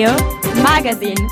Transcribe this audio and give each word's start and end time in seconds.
Radio 0.00 0.14
Magazine. 0.62 1.26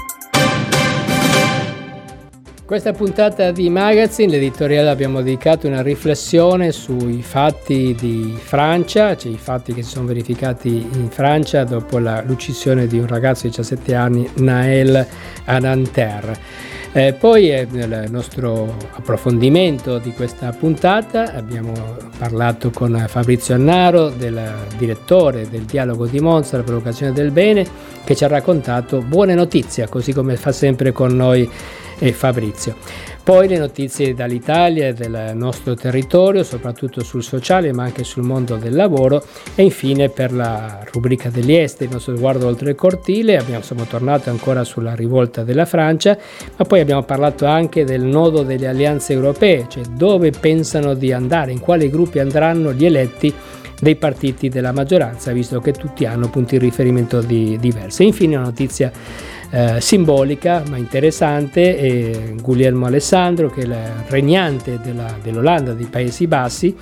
Questa 2.66 2.92
puntata 2.92 3.50
di 3.50 3.70
Magazine, 3.70 4.32
l'editoriale 4.32 4.90
abbiamo 4.90 5.22
dedicato 5.22 5.66
una 5.66 5.80
riflessione 5.80 6.70
sui 6.70 7.22
fatti 7.22 7.96
di 7.98 8.36
Francia, 8.38 9.16
cioè 9.16 9.32
i 9.32 9.38
fatti 9.38 9.72
che 9.72 9.82
si 9.82 9.92
sono 9.92 10.04
verificati 10.04 10.86
in 10.92 11.08
Francia 11.08 11.64
dopo 11.64 11.98
la, 11.98 12.22
l'uccisione 12.26 12.86
di 12.86 12.98
un 12.98 13.06
ragazzo 13.06 13.44
di 13.44 13.48
17 13.48 13.94
anni, 13.94 14.28
Naël 14.34 15.06
a 15.46 15.58
Nanterre. 15.58 16.38
Eh, 16.92 17.12
poi 17.12 17.66
nel 17.70 18.06
nostro 18.08 18.74
approfondimento 18.92 19.98
di 19.98 20.12
questa 20.12 20.52
puntata 20.52 21.34
abbiamo 21.34 21.72
parlato 22.16 22.70
con 22.70 23.04
Fabrizio 23.08 23.54
Annaro, 23.54 24.08
del 24.08 24.40
direttore 24.78 25.48
del 25.48 25.62
dialogo 25.62 26.06
di 26.06 26.18
Monza, 26.18 26.56
la 26.56 26.62
provocazione 26.62 27.12
del 27.12 27.30
bene, 27.30 27.66
che 28.04 28.16
ci 28.16 28.24
ha 28.24 28.28
raccontato 28.28 29.02
buone 29.02 29.34
notizie, 29.34 29.86
così 29.88 30.12
come 30.12 30.36
fa 30.36 30.50
sempre 30.50 30.92
con 30.92 31.14
noi 31.14 31.48
eh, 31.98 32.12
Fabrizio. 32.12 32.76
Poi 33.28 33.46
le 33.46 33.58
notizie 33.58 34.14
dall'Italia 34.14 34.88
e 34.88 34.94
del 34.94 35.32
nostro 35.34 35.74
territorio, 35.74 36.42
soprattutto 36.42 37.04
sul 37.04 37.22
sociale 37.22 37.74
ma 37.74 37.82
anche 37.82 38.02
sul 38.02 38.22
mondo 38.22 38.56
del 38.56 38.74
lavoro 38.74 39.22
e 39.54 39.64
infine 39.64 40.08
per 40.08 40.32
la 40.32 40.82
rubrica 40.90 41.28
degli 41.28 41.52
esteri, 41.52 41.84
il 41.84 41.92
nostro 41.92 42.16
sguardo 42.16 42.46
oltre 42.46 42.70
il 42.70 42.74
cortile, 42.74 43.36
abbiamo, 43.36 43.62
siamo 43.62 43.84
tornati 43.84 44.30
ancora 44.30 44.64
sulla 44.64 44.94
rivolta 44.94 45.44
della 45.44 45.66
Francia, 45.66 46.16
ma 46.56 46.64
poi 46.64 46.80
abbiamo 46.80 47.02
parlato 47.02 47.44
anche 47.44 47.84
del 47.84 48.00
nodo 48.00 48.44
delle 48.44 48.66
alleanze 48.66 49.12
europee, 49.12 49.66
cioè 49.68 49.82
dove 49.84 50.30
pensano 50.30 50.94
di 50.94 51.12
andare, 51.12 51.52
in 51.52 51.60
quali 51.60 51.90
gruppi 51.90 52.20
andranno 52.20 52.72
gli 52.72 52.86
eletti 52.86 53.34
dei 53.78 53.96
partiti 53.96 54.48
della 54.48 54.72
maggioranza, 54.72 55.32
visto 55.32 55.60
che 55.60 55.72
tutti 55.72 56.06
hanno 56.06 56.30
punti 56.30 56.56
di 56.58 56.64
riferimento 56.64 57.20
di, 57.20 57.58
diversi. 57.60 58.04
Infine 58.04 58.36
una 58.36 58.46
notizia 58.46 58.90
eh, 59.50 59.80
simbolica 59.80 60.62
ma 60.68 60.76
interessante 60.76 61.76
è 61.76 62.34
Guglielmo 62.40 62.86
Alessandro 62.86 63.50
che 63.50 63.62
è 63.62 63.64
il 63.64 63.76
regnante 64.08 64.78
della, 64.82 65.16
dell'Olanda 65.22 65.72
dei 65.72 65.86
Paesi 65.86 66.26
Bassi 66.26 66.76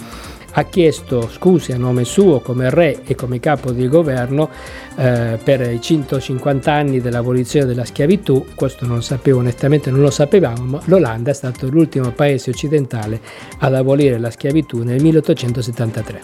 ha 0.58 0.64
chiesto 0.64 1.28
scuse 1.28 1.75
a 1.75 1.77
nome 1.77 2.05
suo 2.05 2.41
come 2.41 2.70
re 2.70 3.00
e 3.05 3.14
come 3.14 3.41
capo 3.41 3.73
di 3.73 3.89
governo 3.89 4.48
eh, 4.97 5.39
per 5.42 5.70
i 5.70 5.81
150 5.81 6.73
anni 6.73 7.00
dell'abolizione 7.00 7.67
della 7.67 7.84
schiavitù, 7.84 8.47
questo 8.55 8.86
non 8.86 9.03
sapevo 9.03 9.41
onestamente, 9.41 9.91
non 9.91 10.01
lo 10.01 10.11
sapevamo, 10.11 10.64
ma 10.64 10.80
l'Olanda 10.86 11.30
è 11.30 11.34
stato 11.34 11.69
l'ultimo 11.69 12.11
paese 12.11 12.51
occidentale 12.51 13.20
ad 13.58 13.75
abolire 13.75 14.19
la 14.19 14.30
schiavitù 14.30 14.83
nel 14.83 15.03
1873. 15.03 16.20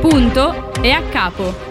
Punto 0.00 0.70
e 0.82 0.90
a 0.90 1.02
capo. 1.08 1.67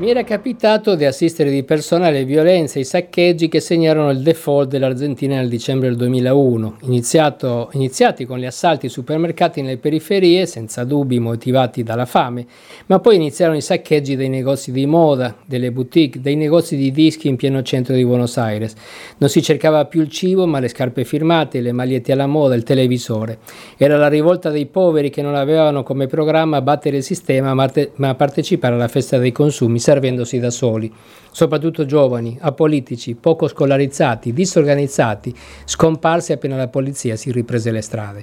Mi 0.00 0.08
era 0.08 0.24
capitato 0.24 0.94
di 0.94 1.04
assistere 1.04 1.50
di 1.50 1.62
persona 1.62 2.06
alle 2.06 2.24
violenze 2.24 2.78
e 2.78 2.80
ai 2.80 2.86
saccheggi 2.86 3.48
che 3.48 3.60
segnarono 3.60 4.08
il 4.08 4.22
default 4.22 4.70
dell'Argentina 4.70 5.34
nel 5.34 5.50
dicembre 5.50 5.88
del 5.88 5.98
2001, 5.98 6.78
iniziati 6.84 8.24
con 8.24 8.38
gli 8.38 8.46
assalti 8.46 8.86
ai 8.86 8.92
supermercati 8.92 9.60
nelle 9.60 9.76
periferie, 9.76 10.46
senza 10.46 10.84
dubbi 10.84 11.18
motivati 11.18 11.82
dalla 11.82 12.06
fame, 12.06 12.46
ma 12.86 12.98
poi 12.98 13.16
iniziarono 13.16 13.58
i 13.58 13.60
saccheggi 13.60 14.16
dei 14.16 14.30
negozi 14.30 14.72
di 14.72 14.86
moda, 14.86 15.36
delle 15.44 15.70
boutique, 15.70 16.18
dei 16.18 16.34
negozi 16.34 16.76
di 16.76 16.90
dischi 16.92 17.28
in 17.28 17.36
pieno 17.36 17.60
centro 17.62 17.94
di 17.94 18.02
Buenos 18.02 18.38
Aires. 18.38 18.72
Non 19.18 19.28
si 19.28 19.42
cercava 19.42 19.84
più 19.84 20.00
il 20.00 20.08
cibo, 20.08 20.46
ma 20.46 20.60
le 20.60 20.68
scarpe 20.68 21.04
firmate, 21.04 21.60
le 21.60 21.72
magliette 21.72 22.12
alla 22.12 22.26
moda, 22.26 22.54
il 22.54 22.62
televisore. 22.62 23.36
Era 23.76 23.98
la 23.98 24.08
rivolta 24.08 24.48
dei 24.48 24.64
poveri 24.64 25.10
che 25.10 25.20
non 25.20 25.34
avevano 25.34 25.82
come 25.82 26.06
programma 26.06 26.62
battere 26.62 26.96
il 26.96 27.02
sistema, 27.02 27.52
ma 27.52 28.14
partecipare 28.14 28.76
alla 28.76 28.88
festa 28.88 29.18
dei 29.18 29.32
consumi 29.32 29.78
servendosi 29.90 30.38
da 30.38 30.50
soli, 30.50 30.92
soprattutto 31.32 31.84
giovani, 31.84 32.38
apolitici, 32.40 33.16
poco 33.16 33.48
scolarizzati, 33.48 34.32
disorganizzati, 34.32 35.34
scomparsi 35.64 36.32
appena 36.32 36.56
la 36.56 36.68
polizia 36.68 37.16
si 37.16 37.32
riprese 37.32 37.72
le 37.72 37.80
strade. 37.80 38.22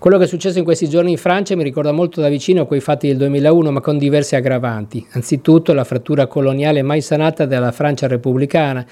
Quello 0.00 0.18
che 0.18 0.24
è 0.24 0.26
successo 0.26 0.58
in 0.58 0.64
questi 0.64 0.88
giorni 0.88 1.12
in 1.12 1.16
Francia 1.16 1.54
mi 1.54 1.62
ricorda 1.62 1.92
molto 1.92 2.20
da 2.20 2.28
vicino 2.28 2.66
quei 2.66 2.80
fatti 2.80 3.06
del 3.06 3.18
2001, 3.18 3.70
ma 3.70 3.80
con 3.80 3.98
diversi 3.98 4.34
aggravanti. 4.34 5.06
Anzitutto 5.12 5.72
la 5.72 5.84
frattura 5.84 6.26
coloniale 6.26 6.82
mai 6.82 7.00
sanata 7.00 7.46
della 7.46 7.70
Francia 7.70 8.08
repubblicana, 8.08 8.84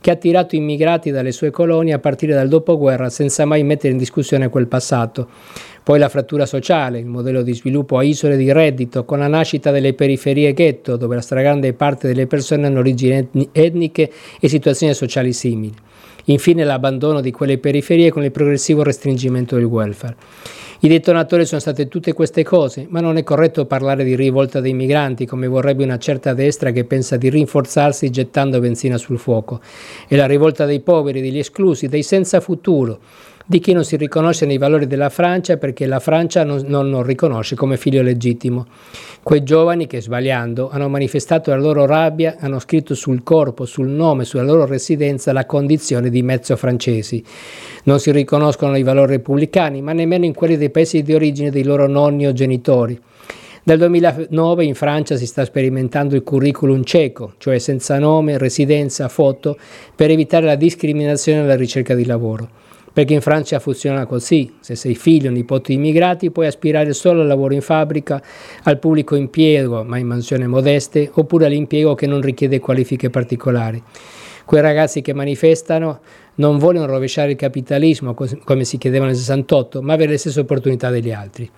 che 0.00 0.10
ha 0.10 0.12
attirato 0.12 0.56
immigrati 0.56 1.10
dalle 1.10 1.32
sue 1.32 1.50
colonie 1.50 1.94
a 1.94 1.98
partire 1.98 2.34
dal 2.34 2.48
dopoguerra 2.48 3.08
senza 3.08 3.46
mai 3.46 3.62
mettere 3.64 3.92
in 3.92 3.98
discussione 3.98 4.50
quel 4.50 4.68
passato. 4.68 5.28
Poi 5.84 5.98
la 5.98 6.08
frattura 6.08 6.46
sociale, 6.46 7.00
il 7.00 7.06
modello 7.06 7.42
di 7.42 7.54
sviluppo 7.54 7.98
a 7.98 8.04
isole 8.04 8.36
di 8.36 8.52
reddito, 8.52 9.04
con 9.04 9.18
la 9.18 9.26
nascita 9.26 9.72
delle 9.72 9.94
periferie 9.94 10.52
ghetto, 10.52 10.96
dove 10.96 11.16
la 11.16 11.20
stragrande 11.20 11.72
parte 11.72 12.06
delle 12.06 12.28
persone 12.28 12.66
hanno 12.66 12.78
origini 12.78 13.28
etniche 13.50 14.12
e 14.40 14.48
situazioni 14.48 14.94
sociali 14.94 15.32
simili. 15.32 15.74
Infine 16.26 16.62
l'abbandono 16.62 17.20
di 17.20 17.32
quelle 17.32 17.58
periferie 17.58 18.10
con 18.10 18.22
il 18.22 18.30
progressivo 18.30 18.84
restringimento 18.84 19.56
del 19.56 19.64
welfare. 19.64 20.14
I 20.84 20.88
detonatori 20.88 21.46
sono 21.46 21.60
state 21.60 21.86
tutte 21.86 22.12
queste 22.12 22.42
cose, 22.42 22.86
ma 22.88 23.00
non 23.00 23.16
è 23.16 23.22
corretto 23.22 23.66
parlare 23.66 24.02
di 24.02 24.16
rivolta 24.16 24.60
dei 24.60 24.72
migranti 24.72 25.26
come 25.26 25.46
vorrebbe 25.46 25.84
una 25.84 25.98
certa 25.98 26.34
destra 26.34 26.72
che 26.72 26.84
pensa 26.84 27.16
di 27.16 27.28
rinforzarsi 27.30 28.10
gettando 28.10 28.58
benzina 28.58 28.98
sul 28.98 29.18
fuoco. 29.18 29.60
È 30.08 30.16
la 30.16 30.26
rivolta 30.26 30.64
dei 30.64 30.80
poveri, 30.80 31.20
degli 31.20 31.38
esclusi, 31.38 31.86
dei 31.86 32.02
senza 32.02 32.40
futuro, 32.40 32.98
di 33.52 33.58
chi 33.58 33.74
non 33.74 33.84
si 33.84 33.96
riconosce 33.96 34.46
nei 34.46 34.56
valori 34.56 34.86
della 34.86 35.10
Francia 35.10 35.58
perché 35.58 35.84
la 35.84 36.00
Francia 36.00 36.42
non, 36.42 36.64
non 36.68 36.88
lo 36.88 37.02
riconosce 37.02 37.54
come 37.54 37.76
figlio 37.76 38.00
legittimo. 38.00 38.64
Quei 39.22 39.42
giovani 39.42 39.86
che 39.86 40.00
sbagliando 40.00 40.70
hanno 40.70 40.88
manifestato 40.88 41.50
la 41.50 41.58
loro 41.58 41.84
rabbia, 41.84 42.36
hanno 42.38 42.58
scritto 42.58 42.94
sul 42.94 43.22
corpo, 43.22 43.66
sul 43.66 43.88
nome, 43.88 44.24
sulla 44.24 44.42
loro 44.42 44.64
residenza 44.64 45.34
la 45.34 45.44
condizione 45.44 46.08
di 46.08 46.22
mezzo 46.22 46.56
francesi. 46.56 47.22
Non 47.84 48.00
si 48.00 48.10
riconoscono 48.10 48.74
i 48.78 48.82
valori 48.82 49.12
repubblicani, 49.12 49.82
ma 49.82 49.92
nemmeno 49.92 50.24
in 50.24 50.32
quelli 50.32 50.56
dei 50.56 50.70
paesi 50.70 51.02
di 51.02 51.12
origine 51.12 51.50
dei 51.50 51.64
loro 51.64 51.86
nonni 51.86 52.26
o 52.26 52.32
genitori. 52.32 52.98
Dal 53.62 53.76
2009 53.76 54.64
in 54.64 54.74
Francia 54.74 55.16
si 55.16 55.26
sta 55.26 55.44
sperimentando 55.44 56.14
il 56.14 56.22
curriculum 56.22 56.84
cieco, 56.84 57.34
cioè 57.36 57.58
senza 57.58 57.98
nome, 57.98 58.38
residenza, 58.38 59.10
foto, 59.10 59.58
per 59.94 60.10
evitare 60.10 60.46
la 60.46 60.56
discriminazione 60.56 61.40
alla 61.40 61.54
ricerca 61.54 61.94
di 61.94 62.06
lavoro 62.06 62.60
perché 62.92 63.14
in 63.14 63.20
Francia 63.20 63.58
funziona 63.58 64.06
così, 64.06 64.54
se 64.60 64.74
sei 64.74 64.94
figlio 64.94 65.30
o 65.30 65.32
nipote 65.32 65.72
di 65.72 65.78
immigrati 65.78 66.30
puoi 66.30 66.46
aspirare 66.46 66.92
solo 66.92 67.22
al 67.22 67.26
lavoro 67.26 67.54
in 67.54 67.62
fabbrica, 67.62 68.22
al 68.64 68.78
pubblico 68.78 69.14
impiego 69.14 69.82
ma 69.82 69.98
in 69.98 70.06
mansioni 70.06 70.46
modeste, 70.46 71.10
oppure 71.12 71.46
all'impiego 71.46 71.94
che 71.94 72.06
non 72.06 72.20
richiede 72.20 72.60
qualifiche 72.60 73.10
particolari. 73.10 73.82
Quei 74.44 74.60
ragazzi 74.60 75.00
che 75.00 75.14
manifestano 75.14 76.00
non 76.34 76.58
vogliono 76.58 76.86
rovesciare 76.86 77.30
il 77.30 77.36
capitalismo 77.36 78.14
come 78.14 78.64
si 78.64 78.76
chiedeva 78.78 79.06
nel 79.06 79.16
68, 79.16 79.82
ma 79.82 79.92
avere 79.92 80.10
le 80.12 80.18
stesse 80.18 80.40
opportunità 80.40 80.90
degli 80.90 81.12
altri. 81.12 81.48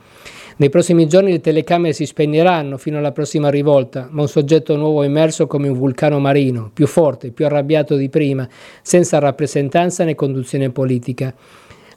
Nei 0.56 0.68
prossimi 0.68 1.08
giorni 1.08 1.32
le 1.32 1.40
telecamere 1.40 1.92
si 1.92 2.06
spegneranno 2.06 2.78
fino 2.78 2.98
alla 2.98 3.10
prossima 3.10 3.50
rivolta, 3.50 4.06
ma 4.12 4.22
un 4.22 4.28
soggetto 4.28 4.76
nuovo 4.76 5.02
è 5.02 5.06
emerso 5.06 5.48
come 5.48 5.66
un 5.66 5.76
vulcano 5.76 6.20
marino, 6.20 6.70
più 6.72 6.86
forte, 6.86 7.32
più 7.32 7.44
arrabbiato 7.44 7.96
di 7.96 8.08
prima, 8.08 8.48
senza 8.80 9.18
rappresentanza 9.18 10.04
né 10.04 10.14
conduzione 10.14 10.70
politica. 10.70 11.34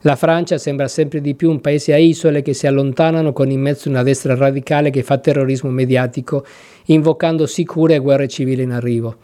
La 0.01 0.16
Francia 0.16 0.57
sembra 0.57 0.88
sempre 0.88 1.22
di 1.22 1.35
più 1.35 1.51
un 1.51 1.62
paese 1.62 1.94
a 1.94 1.97
isole 1.97 2.41
che 2.41 2.53
si 2.53 2.66
allontanano 2.66 3.31
con 3.31 3.51
in 3.51 3.62
mezzo 3.62 3.90
una 3.90 4.01
destra 4.01 4.35
radicale 4.35 4.90
che 4.90 5.03
fa 5.03 5.19
terrorismo 5.19 5.69
mediatico, 5.69 6.44
invocando 6.85 7.46
sicure 7.46 8.00
guerre 8.00 8.28
civili 8.28 8.63
in 8.63 8.72
arrivo. 8.72 9.17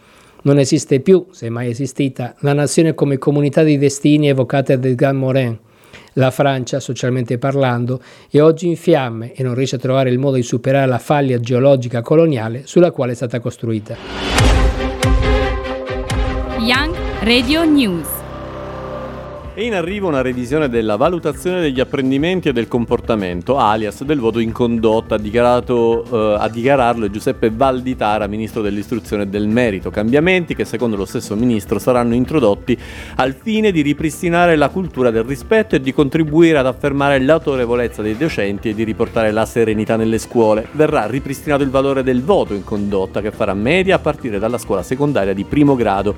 Non 0.44 0.60
esiste 0.60 1.00
più, 1.00 1.26
se 1.32 1.50
mai 1.50 1.70
esistita, 1.70 2.36
la 2.42 2.54
nazione 2.54 2.94
come 2.94 3.18
comunità 3.18 3.64
di 3.64 3.80
destini 3.80 4.30
evocata 4.30 4.76
da 4.76 4.88
Edgar 4.88 5.14
Morin. 5.14 5.58
La 6.14 6.32
Francia, 6.32 6.80
socialmente 6.80 7.38
parlando, 7.38 8.02
è 8.30 8.40
oggi 8.40 8.68
in 8.68 8.78
fiamme 8.78 9.34
e 9.34 9.42
non 9.44 9.56
riesce 9.56 9.78
a 9.78 9.80
trovare 9.80 10.10
il 10.10 10.20
modo 10.20 10.36
di 10.36 10.44
superare 10.44 10.86
la 10.86 11.00
faglia 11.00 11.40
geologica 11.40 12.02
coloniale 12.02 12.64
sulla 12.66 12.92
quale 12.92 13.14
è 13.14 13.16
stata 13.16 13.40
costruita. 13.40 13.96
Young 16.60 16.96
Radio 17.22 17.64
News 17.66 18.23
è 19.56 19.62
in 19.62 19.76
arrivo 19.76 20.08
una 20.08 20.22
revisione 20.22 20.68
della 20.68 20.96
valutazione 20.96 21.62
degli 21.62 21.80
apprendimenti 21.80 22.50
e 22.50 22.54
del 22.54 22.68
comportamento, 22.68 23.60
alias 23.60 24.04
del 24.04 24.20
voto 24.20 24.40
in 24.40 24.52
condotta, 24.52 25.16
eh, 25.16 26.36
a 26.40 26.50
dichiararlo 26.50 27.08
Giuseppe 27.12 27.52
Valditara, 27.52 28.26
ministro 28.26 28.64
dell'istruzione 28.64 29.24
e 29.24 29.28
del 29.28 29.48
merito. 29.48 29.92
Cambiamenti 29.92 30.56
che 30.56 30.66
secondo 30.66 30.96
lo 30.96 31.06
stesso 31.06 31.36
ministro 31.36 31.78
saranno 31.78 32.16
introdotti 32.16 32.76
al 33.18 33.36
fine 33.40 33.72
di 33.72 33.82
ripristinare 33.82 34.56
la 34.56 34.70
cultura 34.70 35.12
del 35.12 35.24
rispetto 35.24 35.76
e 35.76 35.82
di 35.82 35.94
contribuire 35.94 36.58
ad 36.58 36.66
affermare 36.66 37.20
l'autorevolezza 37.20 38.02
dei 38.02 38.18
docenti 38.18 38.70
e 38.70 38.74
di 38.74 38.84
riportare 38.84 39.30
la 39.32 39.46
serenità 39.46 39.98
nelle 39.98 40.18
scuole. 40.18 40.68
Verrà 40.72 41.06
ripristinato 41.06 41.62
il 41.62 41.70
valore 41.70 42.02
del 42.02 42.24
voto 42.24 42.56
in 42.56 42.64
condotta 42.64 43.22
che 43.22 43.30
farà 43.30 43.54
media 43.54 43.98
a 43.98 44.00
partire 44.00 44.40
dalla 44.40 44.58
scuola 44.58 44.82
secondaria 44.82 45.34
di 45.34 45.44
primo 45.44 45.76
grado. 45.76 46.16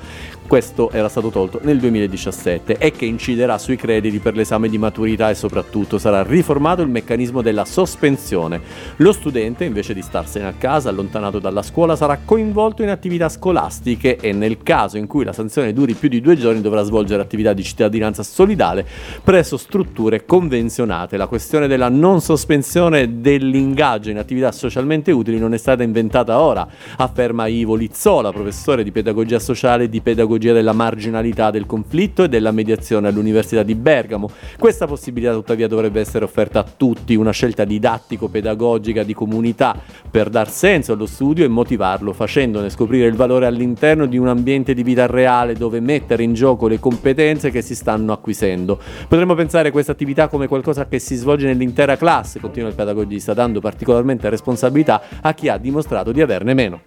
Questo 0.48 0.90
era 0.92 1.10
stato 1.10 1.30
tolto 1.30 1.60
nel 1.64 1.80
2017 1.80 2.78
e 2.78 2.92
che 2.92 3.04
in 3.04 3.18
inciderà 3.26 3.58
sui 3.58 3.76
crediti 3.76 4.20
per 4.20 4.36
l'esame 4.36 4.70
di 4.70 4.78
maturità 4.78 5.32
e 5.32 5.36
soprattutto 5.36 5.98
sarà 5.98 6.22
riformato 6.22 6.84
il 6.84 6.90
meccanismo 6.90 7.42
della 7.42 7.66
sospensione. 7.66 8.62
Lo 8.98 9.12
studente, 9.14 9.64
invece 9.64 9.96
di 9.96 10.04
starsene 10.04 10.46
a 10.46 10.54
casa, 10.56 10.90
allontanato 10.90 11.40
dalla 11.40 11.64
scuola, 11.64 11.96
sarà 11.96 12.20
coinvolto 12.24 12.84
in 12.84 12.90
attività 12.90 13.28
scolastiche 13.28 14.18
e 14.18 14.32
nel 14.32 14.62
caso 14.62 14.98
in 14.98 15.08
cui 15.08 15.24
la 15.24 15.34
sanzione 15.34 15.74
duri 15.74 15.94
più 15.94 16.08
di 16.08 16.22
due 16.22 16.38
giorni 16.38 16.62
dovrà 16.62 16.84
svolgere 16.84 17.24
attività 17.24 17.54
di 17.54 17.64
cittadinanza 17.64 18.22
solidale 18.22 18.86
presso 19.24 19.58
strutture 19.58 20.26
convenzionate. 20.26 21.18
La 21.18 21.28
questione 21.28 21.66
della 21.66 21.90
non 21.90 22.22
sospensione 22.22 23.22
dell'ingaggio 23.22 24.12
in 24.12 24.20
attività 24.20 24.52
socialmente 24.52 25.12
utili 25.12 25.40
non 25.40 25.56
è 25.56 25.58
stata 25.58 25.82
inventata 25.82 26.40
ora, 26.40 26.68
afferma 26.98 27.48
Ivo 27.48 27.74
Lizzola, 27.74 28.32
professore 28.32 28.84
di 28.84 28.92
pedagogia 28.92 29.40
sociale 29.40 29.86
e 29.86 29.90
di 29.90 30.02
pedagogia 30.02 30.54
della 30.54 30.74
marginalità 30.74 31.50
del 31.50 31.66
conflitto 31.66 32.24
e 32.24 32.30
della 32.30 32.52
mediazione 32.52 33.14
all'Università 33.16 33.64
di 33.64 33.76
Bergamo. 33.76 34.30
Questa 34.60 34.86
possibilità 34.86 35.34
tuttavia 35.34 35.68
dovrebbe 35.68 36.00
essere 36.00 36.26
offerta 36.26 36.60
a 36.60 36.64
tutti, 36.64 37.16
una 37.16 37.32
scelta 37.32 37.64
didattico-pedagogica 37.64 39.04
di 39.04 39.14
comunità 39.14 39.76
per 40.10 40.30
dar 40.30 40.50
senso 40.50 40.94
allo 40.94 41.06
studio 41.06 41.46
e 41.46 41.48
motivarlo, 41.48 42.14
facendone 42.14 42.70
scoprire 42.70 43.08
il 43.08 43.16
valore 43.16 43.46
all'interno 43.46 44.06
di 44.06 44.18
un 44.18 44.28
ambiente 44.28 44.74
di 44.74 44.84
vita 44.84 45.06
reale 45.08 45.54
dove 45.54 45.80
mettere 45.80 46.24
in 46.24 46.34
gioco 46.34 46.68
le 46.68 46.80
competenze 46.80 47.52
che 47.52 47.62
si 47.62 47.76
stanno 47.76 48.12
acquisendo. 48.12 48.80
Potremmo 49.08 49.36
pensare 49.36 49.70
a 49.70 49.72
questa 49.72 49.94
attività 49.94 50.28
come 50.28 50.48
qualcosa 50.48 50.88
che 50.88 51.00
si 51.00 51.16
svolge 51.16 51.48
nell'intera 51.48 51.98
classe, 51.98 52.40
continua 52.40 52.70
il 52.70 52.76
pedagogista, 52.76 53.34
dando 53.34 53.60
particolarmente 53.60 54.30
responsabilità 54.30 55.02
a 55.22 55.34
chi 55.34 55.50
ha 55.50 55.58
dimostrato 55.58 56.12
di 56.12 56.22
averne 56.22 56.54
meno. 56.54 56.82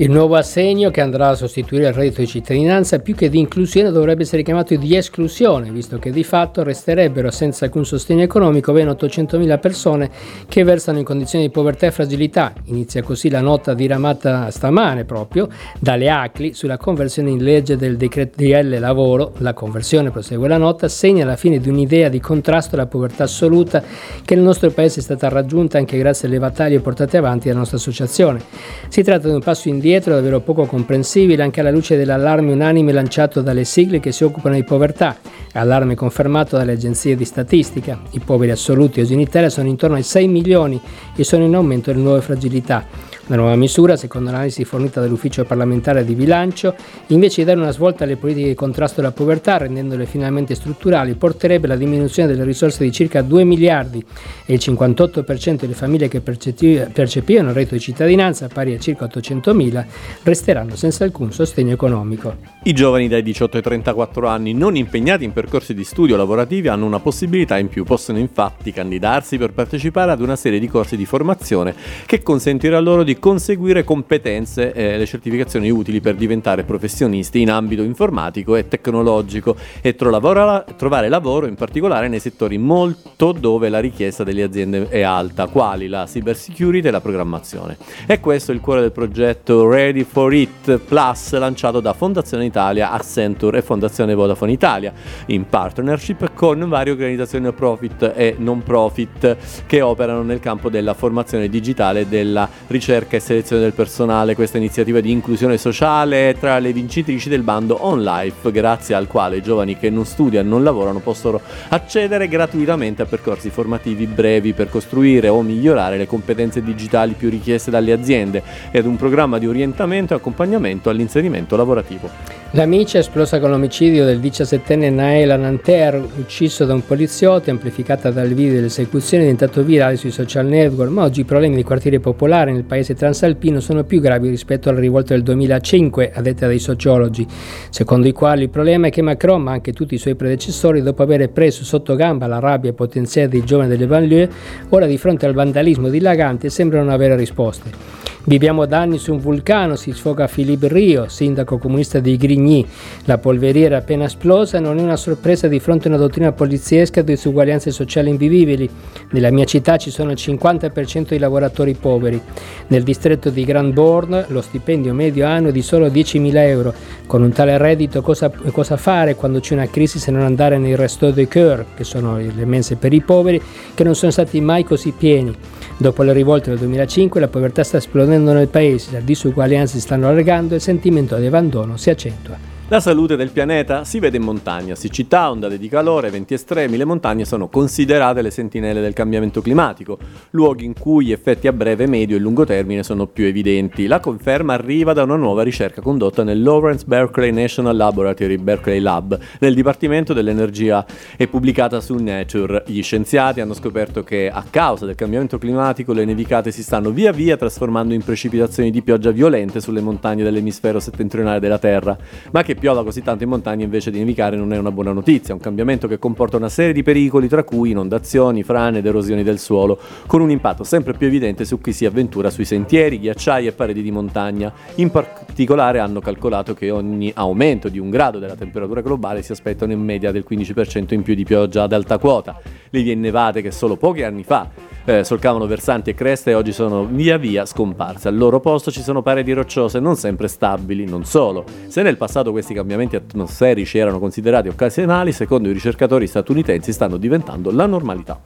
Il 0.00 0.12
nuovo 0.12 0.36
assegno 0.36 0.92
che 0.92 1.00
andrà 1.00 1.30
a 1.30 1.34
sostituire 1.34 1.88
il 1.88 1.92
reddito 1.92 2.20
di 2.20 2.28
cittadinanza 2.28 3.00
più 3.00 3.16
che 3.16 3.28
di 3.28 3.40
inclusione 3.40 3.90
dovrebbe 3.90 4.22
essere 4.22 4.44
chiamato 4.44 4.76
di 4.76 4.94
esclusione, 4.94 5.72
visto 5.72 5.98
che 5.98 6.12
di 6.12 6.22
fatto 6.22 6.62
resterebbero 6.62 7.32
senza 7.32 7.64
alcun 7.64 7.84
sostegno 7.84 8.22
economico 8.22 8.72
ben 8.72 8.86
800.000 8.86 9.58
persone 9.58 10.08
che 10.46 10.62
versano 10.62 10.98
in 10.98 11.04
condizioni 11.04 11.46
di 11.46 11.50
povertà 11.50 11.86
e 11.86 11.90
fragilità. 11.90 12.52
Inizia 12.66 13.02
così 13.02 13.28
la 13.28 13.40
nota 13.40 13.74
diramata 13.74 14.52
stamane 14.52 15.04
proprio 15.04 15.48
dalle 15.80 16.08
ACLI 16.08 16.54
sulla 16.54 16.76
conversione 16.76 17.30
in 17.30 17.42
legge 17.42 17.76
del 17.76 17.96
decreto 17.96 18.36
DL 18.36 18.78
lavoro. 18.78 19.32
La 19.38 19.52
conversione, 19.52 20.12
prosegue 20.12 20.46
la 20.46 20.58
nota, 20.58 20.86
segna 20.86 21.24
la 21.24 21.34
fine 21.34 21.58
di 21.58 21.68
un'idea 21.68 22.08
di 22.08 22.20
contrasto 22.20 22.76
alla 22.76 22.86
povertà 22.86 23.24
assoluta 23.24 23.82
che 24.24 24.36
nel 24.36 24.44
nostro 24.44 24.70
paese 24.70 25.00
è 25.00 25.02
stata 25.02 25.28
raggiunta 25.28 25.76
anche 25.76 25.98
grazie 25.98 26.28
alle 26.28 26.38
battaglie 26.38 26.78
portate 26.78 27.16
avanti 27.16 27.48
dalla 27.48 27.58
nostra 27.58 27.78
associazione. 27.78 28.40
Si 28.86 29.02
tratta 29.02 29.26
di 29.26 29.34
un 29.34 29.40
passo 29.40 29.66
indietro 29.68 29.86
indietro 29.88 30.12
davvero 30.12 30.40
poco 30.40 30.66
comprensibile 30.66 31.42
anche 31.42 31.60
alla 31.60 31.70
luce 31.70 31.96
dell'allarme 31.96 32.52
unanime 32.52 32.92
lanciato 32.92 33.40
dalle 33.40 33.64
sigle 33.64 34.00
che 34.00 34.12
si 34.12 34.22
occupano 34.22 34.54
di 34.54 34.62
povertà, 34.62 35.16
allarme 35.54 35.94
confermato 35.94 36.58
dalle 36.58 36.72
agenzie 36.72 37.16
di 37.16 37.24
statistica. 37.24 37.98
I 38.10 38.20
poveri 38.20 38.50
assoluti 38.50 39.00
oggi 39.00 39.14
in 39.14 39.20
Italia 39.20 39.48
sono 39.48 39.66
intorno 39.66 39.96
ai 39.96 40.02
6 40.02 40.28
milioni 40.28 40.78
e 41.16 41.24
sono 41.24 41.44
in 41.44 41.54
aumento 41.54 41.90
le 41.90 42.00
nuove 42.00 42.20
fragilità. 42.20 42.84
La 43.30 43.36
nuova 43.36 43.56
misura, 43.56 43.94
secondo 43.98 44.30
l'analisi 44.30 44.64
fornita 44.64 45.02
dall'Ufficio 45.02 45.44
parlamentare 45.44 46.02
di 46.02 46.14
bilancio, 46.14 46.74
invece 47.08 47.42
di 47.42 47.46
dare 47.46 47.60
una 47.60 47.72
svolta 47.72 48.04
alle 48.04 48.16
politiche 48.16 48.48
di 48.48 48.54
contrasto 48.54 49.00
alla 49.00 49.12
povertà, 49.12 49.58
rendendole 49.58 50.06
finalmente 50.06 50.54
strutturali, 50.54 51.12
porterebbe 51.12 51.66
alla 51.66 51.76
diminuzione 51.76 52.26
delle 52.26 52.44
risorse 52.44 52.84
di 52.84 52.90
circa 52.90 53.20
2 53.20 53.44
miliardi 53.44 54.02
e 54.46 54.54
il 54.54 54.60
58% 54.62 55.56
delle 55.56 55.74
famiglie 55.74 56.08
che 56.08 56.22
percepivano 56.22 57.50
il 57.50 57.54
reddito 57.54 57.74
di 57.74 57.80
cittadinanza, 57.82 58.48
pari 58.48 58.72
a 58.72 58.78
circa 58.78 59.04
800 59.04 59.52
mila, 59.52 59.84
resteranno 60.22 60.74
senza 60.74 61.04
alcun 61.04 61.30
sostegno 61.30 61.74
economico. 61.74 62.34
I 62.62 62.72
giovani 62.72 63.08
dai 63.08 63.22
18 63.22 63.58
ai 63.58 63.62
34 63.62 64.26
anni 64.26 64.54
non 64.54 64.74
impegnati 64.74 65.24
in 65.24 65.34
percorsi 65.34 65.74
di 65.74 65.84
studio 65.84 66.16
lavorativi 66.16 66.68
hanno 66.68 66.86
una 66.86 66.98
possibilità 66.98 67.58
in 67.58 67.68
più, 67.68 67.84
possono 67.84 68.16
infatti 68.16 68.72
candidarsi 68.72 69.36
per 69.36 69.52
partecipare 69.52 70.12
ad 70.12 70.22
una 70.22 70.36
serie 70.36 70.58
di 70.58 70.66
corsi 70.66 70.96
di 70.96 71.04
formazione 71.04 71.74
che 72.06 72.22
consentirà 72.22 72.80
loro 72.80 73.02
di 73.02 73.16
conseguire 73.18 73.84
competenze 73.84 74.72
e 74.72 74.96
le 74.96 75.06
certificazioni 75.06 75.70
utili 75.70 76.00
per 76.00 76.14
diventare 76.14 76.64
professionisti 76.64 77.40
in 77.40 77.50
ambito 77.50 77.82
informatico 77.82 78.56
e 78.56 78.68
tecnologico 78.68 79.56
e 79.80 79.94
trovare 79.94 81.08
lavoro 81.08 81.46
in 81.46 81.54
particolare 81.54 82.08
nei 82.08 82.20
settori 82.20 82.58
molto 82.58 83.32
dove 83.32 83.68
la 83.68 83.80
richiesta 83.80 84.24
delle 84.24 84.42
aziende 84.42 84.88
è 84.88 85.02
alta, 85.02 85.46
quali 85.46 85.88
la 85.88 86.04
cybersecurity 86.06 86.88
e 86.88 86.90
la 86.90 87.00
programmazione. 87.00 87.76
E 88.06 88.20
questo 88.20 88.52
è 88.52 88.54
il 88.54 88.60
cuore 88.60 88.82
del 88.82 88.92
progetto 88.92 89.68
Ready 89.68 90.04
for 90.04 90.32
It 90.32 90.78
Plus 90.78 91.36
lanciato 91.36 91.80
da 91.80 91.92
Fondazione 91.92 92.44
Italia, 92.44 92.90
Accenture 92.92 93.58
e 93.58 93.62
Fondazione 93.62 94.14
Vodafone 94.14 94.52
Italia 94.52 94.92
in 95.26 95.48
partnership 95.48 96.32
con 96.34 96.68
varie 96.68 96.92
organizzazioni 96.92 97.50
profit 97.52 98.12
e 98.14 98.36
non 98.38 98.62
profit 98.62 99.36
che 99.66 99.80
operano 99.80 100.22
nel 100.22 100.40
campo 100.40 100.68
della 100.68 100.94
formazione 100.94 101.48
digitale 101.48 102.00
e 102.00 102.06
della 102.06 102.48
ricerca 102.68 103.07
ricerca 103.08 103.16
e 103.16 103.20
selezione 103.20 103.62
del 103.62 103.72
personale, 103.72 104.34
questa 104.34 104.58
iniziativa 104.58 105.00
di 105.00 105.10
inclusione 105.10 105.56
sociale 105.56 106.30
è 106.30 106.34
tra 106.38 106.58
le 106.58 106.72
vincitrici 106.72 107.28
del 107.28 107.42
bando 107.42 107.78
On 107.80 108.02
Life, 108.02 108.52
grazie 108.52 108.94
al 108.94 109.06
quale 109.06 109.38
i 109.38 109.42
giovani 109.42 109.76
che 109.78 109.88
non 109.88 110.04
studiano 110.04 110.46
e 110.46 110.50
non 110.50 110.62
lavorano 110.62 111.00
possono 111.00 111.40
accedere 111.68 112.28
gratuitamente 112.28 113.02
a 113.02 113.06
percorsi 113.06 113.48
formativi 113.48 114.06
brevi 114.06 114.52
per 114.52 114.68
costruire 114.68 115.28
o 115.28 115.40
migliorare 115.42 115.96
le 115.96 116.06
competenze 116.06 116.62
digitali 116.62 117.14
più 117.14 117.30
richieste 117.30 117.70
dalle 117.70 117.92
aziende 117.92 118.42
ed 118.70 118.84
un 118.84 118.96
programma 118.96 119.38
di 119.38 119.46
orientamento 119.46 120.12
e 120.12 120.16
accompagnamento 120.16 120.90
all'inserimento 120.90 121.56
lavorativo. 121.56 122.38
L'amici 122.52 122.96
è 122.96 123.00
esplosa 123.00 123.40
con 123.40 123.50
l'omicidio 123.50 124.06
del 124.06 124.20
17enne 124.20 124.90
Naela 124.90 125.36
Nanter, 125.36 126.02
ucciso 126.16 126.64
da 126.64 126.72
un 126.72 126.84
poliziotto, 126.84 127.50
amplificata 127.50 128.10
dal 128.10 128.28
video 128.28 128.54
dell'esecuzione, 128.54 129.24
diventato 129.24 129.62
virale 129.62 129.96
sui 129.96 130.10
social 130.10 130.46
network, 130.46 130.90
ma 130.90 131.04
oggi 131.04 131.20
i 131.20 131.24
problemi 131.24 131.56
dei 131.56 131.64
quartieri 131.64 132.00
popolari 132.00 132.52
nel 132.52 132.64
paese 132.64 132.94
transalpino 132.98 133.60
sono 133.60 133.84
più 133.84 134.00
gravi 134.00 134.28
rispetto 134.28 134.68
alla 134.68 134.80
rivolta 134.80 135.14
del 135.14 135.22
2005, 135.22 136.10
a 136.12 136.20
detta 136.20 136.48
dei 136.48 136.58
sociologi, 136.58 137.26
secondo 137.70 138.08
i 138.08 138.12
quali 138.12 138.42
il 138.42 138.50
problema 138.50 138.88
è 138.88 138.90
che 138.90 139.00
Macron, 139.00 139.40
ma 139.40 139.52
anche 139.52 139.72
tutti 139.72 139.94
i 139.94 139.98
suoi 139.98 140.16
predecessori, 140.16 140.82
dopo 140.82 141.04
aver 141.04 141.30
preso 141.30 141.64
sotto 141.64 141.94
gamba 141.94 142.26
la 142.26 142.40
rabbia 142.40 142.72
potenziale 142.72 143.28
dei 143.28 143.44
giovani 143.44 143.70
delle 143.70 143.86
banlieue, 143.86 144.28
ora 144.70 144.86
di 144.86 144.98
fronte 144.98 145.26
al 145.26 145.32
vandalismo 145.32 145.88
dilagante 145.88 146.50
sembrano 146.50 146.86
non 146.86 146.92
avere 146.92 147.14
risposte. 147.14 147.98
Viviamo 148.28 148.66
da 148.66 148.80
anni 148.80 148.98
su 148.98 149.12
un 149.12 149.20
vulcano, 149.20 149.74
si 149.74 149.90
sfoga 149.92 150.28
Philippe 150.28 150.68
Rio, 150.68 151.08
sindaco 151.08 151.56
comunista 151.56 151.98
di 151.98 152.14
Grigny. 152.18 152.62
La 153.06 153.16
polveriera 153.16 153.78
appena 153.78 154.04
esplosa 154.04 154.60
non 154.60 154.76
è 154.76 154.82
una 154.82 154.96
sorpresa 154.96 155.48
di 155.48 155.58
fronte 155.60 155.88
a 155.88 155.92
una 155.92 156.00
dottrina 156.00 156.32
poliziesca 156.32 157.00
di 157.00 157.14
disuguaglianze 157.14 157.70
sociali 157.70 158.10
invivibili. 158.10 158.68
Nella 159.12 159.30
mia 159.30 159.46
città 159.46 159.78
ci 159.78 159.90
sono 159.90 160.10
il 160.10 160.18
50% 160.20 161.08
di 161.08 161.18
lavoratori 161.18 161.72
poveri. 161.72 162.20
Nel 162.66 162.77
distretto 162.82 163.30
di 163.30 163.44
Grand 163.44 163.72
Bourne 163.72 164.26
lo 164.28 164.40
stipendio 164.40 164.92
medio 164.94 165.26
annuo 165.26 165.50
è 165.50 165.52
di 165.52 165.62
solo 165.62 165.86
10.000 165.86 166.36
euro. 166.36 166.74
Con 167.06 167.22
un 167.22 167.32
tale 167.32 167.56
reddito 167.58 168.02
cosa, 168.02 168.30
cosa 168.50 168.76
fare 168.76 169.14
quando 169.14 169.40
c'è 169.40 169.54
una 169.54 169.68
crisi 169.68 169.98
se 169.98 170.10
non 170.10 170.22
andare 170.22 170.58
nei 170.58 170.76
resto 170.76 171.10
de 171.10 171.26
cœur, 171.28 171.64
che 171.74 171.84
sono 171.84 172.16
le 172.18 172.44
mense 172.44 172.76
per 172.76 172.92
i 172.92 173.00
poveri, 173.00 173.40
che 173.74 173.84
non 173.84 173.94
sono 173.94 174.10
stati 174.10 174.40
mai 174.40 174.64
così 174.64 174.92
pieni. 174.96 175.34
Dopo 175.76 176.02
le 176.02 176.12
rivolte 176.12 176.50
del 176.50 176.58
2005 176.58 177.20
la 177.20 177.28
povertà 177.28 177.62
sta 177.62 177.76
esplodendo 177.76 178.32
nel 178.32 178.48
paese, 178.48 178.90
le 178.92 179.04
disuguaglianze 179.04 179.74
si 179.74 179.80
stanno 179.80 180.08
allargando 180.08 180.54
e 180.54 180.56
il 180.56 180.62
sentimento 180.62 181.16
di 181.16 181.26
abbandono 181.26 181.76
si 181.76 181.90
accentua. 181.90 182.57
La 182.70 182.80
salute 182.80 183.16
del 183.16 183.30
pianeta 183.30 183.82
si 183.84 183.98
vede 183.98 184.18
in 184.18 184.24
montagna, 184.24 184.74
siccità, 184.74 185.30
ondate 185.30 185.56
di 185.56 185.70
calore, 185.70 186.10
venti 186.10 186.34
estremi, 186.34 186.76
le 186.76 186.84
montagne 186.84 187.24
sono 187.24 187.48
considerate 187.48 188.20
le 188.20 188.30
sentinelle 188.30 188.82
del 188.82 188.92
cambiamento 188.92 189.40
climatico, 189.40 189.96
luoghi 190.32 190.66
in 190.66 190.74
cui 190.78 191.06
gli 191.06 191.12
effetti 191.12 191.48
a 191.48 191.52
breve, 191.54 191.86
medio 191.86 192.16
e 192.16 192.18
lungo 192.20 192.44
termine 192.44 192.82
sono 192.82 193.06
più 193.06 193.24
evidenti. 193.24 193.86
La 193.86 194.00
conferma 194.00 194.52
arriva 194.52 194.92
da 194.92 195.02
una 195.02 195.16
nuova 195.16 195.44
ricerca 195.44 195.80
condotta 195.80 196.22
nel 196.24 196.42
Lawrence 196.42 196.84
Berkeley 196.86 197.32
National 197.32 197.74
Laboratory, 197.74 198.36
Berkeley 198.36 198.80
Lab, 198.80 199.18
nel 199.40 199.54
Dipartimento 199.54 200.12
dell'Energia 200.12 200.84
e 201.16 201.26
pubblicata 201.26 201.80
su 201.80 201.94
Nature. 201.94 202.64
Gli 202.66 202.82
scienziati 202.82 203.40
hanno 203.40 203.54
scoperto 203.54 204.04
che 204.04 204.28
a 204.28 204.44
causa 204.50 204.84
del 204.84 204.94
cambiamento 204.94 205.38
climatico 205.38 205.94
le 205.94 206.04
nevicate 206.04 206.50
si 206.50 206.62
stanno 206.62 206.90
via 206.90 207.12
via 207.12 207.38
trasformando 207.38 207.94
in 207.94 208.04
precipitazioni 208.04 208.70
di 208.70 208.82
pioggia 208.82 209.10
violente 209.10 209.62
sulle 209.62 209.80
montagne 209.80 210.22
dell'emisfero 210.22 210.80
settentrionale 210.80 211.40
della 211.40 211.58
Terra, 211.58 211.96
ma 212.30 212.42
che 212.42 212.56
piova 212.58 212.84
così 212.84 213.02
tanto 213.02 213.22
in 213.24 213.30
montagna 213.30 213.64
invece 213.64 213.90
di 213.90 213.98
nevicare 213.98 214.36
non 214.36 214.52
è 214.52 214.58
una 214.58 214.70
buona 214.70 214.92
notizia, 214.92 215.34
un 215.34 215.40
cambiamento 215.40 215.88
che 215.88 215.98
comporta 215.98 216.36
una 216.36 216.48
serie 216.48 216.72
di 216.72 216.82
pericoli 216.82 217.28
tra 217.28 217.44
cui 217.44 217.70
inondazioni, 217.70 218.42
frane 218.42 218.78
ed 218.78 218.86
erosioni 218.86 219.22
del 219.22 219.38
suolo, 219.38 219.78
con 220.06 220.20
un 220.20 220.30
impatto 220.30 220.64
sempre 220.64 220.92
più 220.92 221.06
evidente 221.06 221.44
su 221.44 221.60
chi 221.60 221.72
si 221.72 221.86
avventura 221.86 222.30
sui 222.30 222.44
sentieri, 222.44 222.98
ghiacciai 222.98 223.46
e 223.46 223.52
pareti 223.52 223.82
di 223.82 223.90
montagna. 223.90 224.52
In 224.76 224.90
particolare 224.90 225.78
hanno 225.78 226.00
calcolato 226.00 226.54
che 226.54 226.70
ogni 226.70 227.10
aumento 227.14 227.68
di 227.68 227.78
un 227.78 227.90
grado 227.90 228.18
della 228.18 228.36
temperatura 228.36 228.80
globale 228.80 229.22
si 229.22 229.32
aspettano 229.32 229.72
in 229.72 229.80
media 229.80 230.12
del 230.12 230.24
15% 230.28 230.94
in 230.94 231.02
più 231.02 231.14
di 231.14 231.24
pioggia 231.24 231.62
ad 231.62 231.72
alta 231.72 231.98
quota. 231.98 232.40
Le 232.70 232.82
vie 232.82 232.94
nevate 232.94 233.40
che 233.40 233.50
solo 233.50 233.76
pochi 233.76 234.02
anni 234.02 234.24
fa 234.24 234.57
eh, 234.88 235.04
solcavano 235.04 235.46
versanti 235.46 235.90
e 235.90 235.94
creste 235.94 236.30
e 236.30 236.34
oggi 236.34 236.50
sono 236.50 236.86
via 236.86 237.18
via 237.18 237.44
scomparse. 237.44 238.08
Al 238.08 238.16
loro 238.16 238.40
posto 238.40 238.70
ci 238.70 238.80
sono 238.80 239.02
pareti 239.02 239.32
rocciose 239.32 239.80
non 239.80 239.96
sempre 239.96 240.28
stabili, 240.28 240.86
non 240.86 241.04
solo. 241.04 241.44
Se 241.66 241.82
nel 241.82 241.98
passato 241.98 242.30
questi 242.30 242.54
cambiamenti 242.54 242.96
atmosferici 242.96 243.76
erano 243.76 243.98
considerati 243.98 244.48
occasionali, 244.48 245.12
secondo 245.12 245.50
i 245.50 245.52
ricercatori 245.52 246.06
statunitensi 246.06 246.72
stanno 246.72 246.96
diventando 246.96 247.50
la 247.50 247.66
normalità. 247.66 248.18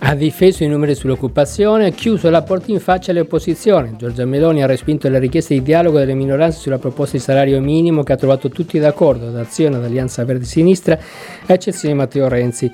Ha 0.00 0.14
difeso 0.14 0.62
i 0.62 0.68
numeri 0.68 0.94
sull'occupazione, 0.94 1.86
ha 1.86 1.90
chiuso 1.90 2.30
la 2.30 2.42
porta 2.42 2.70
in 2.70 2.78
faccia 2.78 3.10
alle 3.10 3.20
opposizioni. 3.20 3.96
Giorgia 3.96 4.24
Meloni 4.24 4.62
ha 4.62 4.66
respinto 4.66 5.08
le 5.08 5.18
richieste 5.18 5.54
di 5.54 5.62
dialogo 5.62 5.98
delle 5.98 6.14
minoranze 6.14 6.60
sulla 6.60 6.78
proposta 6.78 7.16
di 7.16 7.22
salario 7.22 7.60
minimo 7.60 8.04
che 8.04 8.12
ha 8.12 8.16
trovato 8.16 8.48
tutti 8.48 8.78
d'accordo, 8.78 9.30
da 9.30 9.40
Azione 9.40 9.76
ad 9.76 9.84
Alleanza 9.84 10.24
Verdi 10.24 10.44
Sinistra, 10.44 10.96
eccezione 11.44 11.94
Matteo 11.94 12.28
Renzi. 12.28 12.70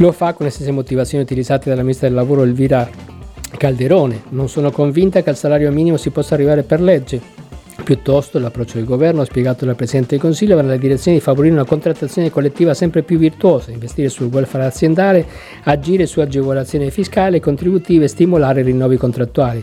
Lo 0.00 0.12
fa 0.12 0.32
con 0.32 0.46
le 0.46 0.50
stesse 0.52 0.70
motivazioni 0.70 1.22
utilizzate 1.22 1.68
dalla 1.68 1.82
ministra 1.82 2.08
del 2.08 2.16
lavoro 2.16 2.42
Elvira 2.42 2.88
Calderone. 3.54 4.22
Non 4.30 4.48
sono 4.48 4.70
convinta 4.70 5.22
che 5.22 5.28
al 5.28 5.36
salario 5.36 5.70
minimo 5.70 5.98
si 5.98 6.08
possa 6.08 6.32
arrivare 6.32 6.62
per 6.62 6.80
legge. 6.80 7.20
Piuttosto 7.84 8.38
l'approccio 8.38 8.76
del 8.78 8.86
governo, 8.86 9.24
spiegato 9.24 9.66
dal 9.66 9.76
Presidente 9.76 10.12
del 10.12 10.20
Consiglio, 10.20 10.56
va 10.56 10.62
nella 10.62 10.78
direzione 10.78 11.18
di 11.18 11.22
favorire 11.22 11.52
una 11.52 11.66
contrattazione 11.66 12.30
collettiva 12.30 12.72
sempre 12.72 13.02
più 13.02 13.18
virtuosa, 13.18 13.72
investire 13.72 14.08
sul 14.08 14.32
welfare 14.32 14.64
aziendale, 14.64 15.26
agire 15.64 16.06
su 16.06 16.20
agevolazioni 16.20 16.90
fiscali 16.90 17.36
e 17.36 17.40
contributive 17.40 18.06
e 18.06 18.08
stimolare 18.08 18.60
i 18.60 18.64
rinnovi 18.64 18.96
contrattuali 18.96 19.62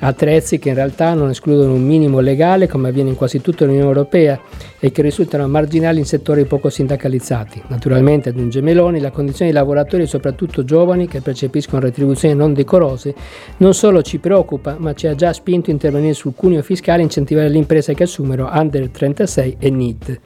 attrezzi 0.00 0.58
che 0.58 0.70
in 0.70 0.74
realtà 0.74 1.14
non 1.14 1.30
escludono 1.30 1.72
un 1.72 1.84
minimo 1.84 2.20
legale 2.20 2.68
come 2.68 2.88
avviene 2.88 3.10
in 3.10 3.16
quasi 3.16 3.40
tutta 3.40 3.64
l'Unione 3.64 3.86
Europea 3.86 4.40
e 4.78 4.92
che 4.92 5.02
risultano 5.02 5.46
marginali 5.48 5.98
in 5.98 6.04
settori 6.04 6.44
poco 6.44 6.68
sindacalizzati. 6.68 7.62
Naturalmente, 7.68 8.28
aggiunge 8.28 8.60
Meloni, 8.60 9.00
la 9.00 9.10
condizione 9.10 9.50
dei 9.50 9.60
lavoratori, 9.60 10.06
soprattutto 10.06 10.64
giovani, 10.64 11.08
che 11.08 11.20
percepiscono 11.20 11.82
retribuzioni 11.82 12.34
non 12.34 12.52
decorose, 12.52 13.14
non 13.58 13.74
solo 13.74 14.02
ci 14.02 14.18
preoccupa, 14.18 14.76
ma 14.78 14.94
ci 14.94 15.06
ha 15.06 15.14
già 15.14 15.32
spinto 15.32 15.70
a 15.70 15.72
intervenire 15.72 16.14
sul 16.14 16.34
cuneo 16.34 16.62
fiscale 16.62 17.00
e 17.00 17.04
incentivare 17.04 17.48
le 17.48 17.58
imprese 17.58 17.94
che 17.94 18.04
assumono 18.04 18.48
under 18.52 18.88
36 18.88 19.56
e 19.58 19.70
NIT. 19.70 20.20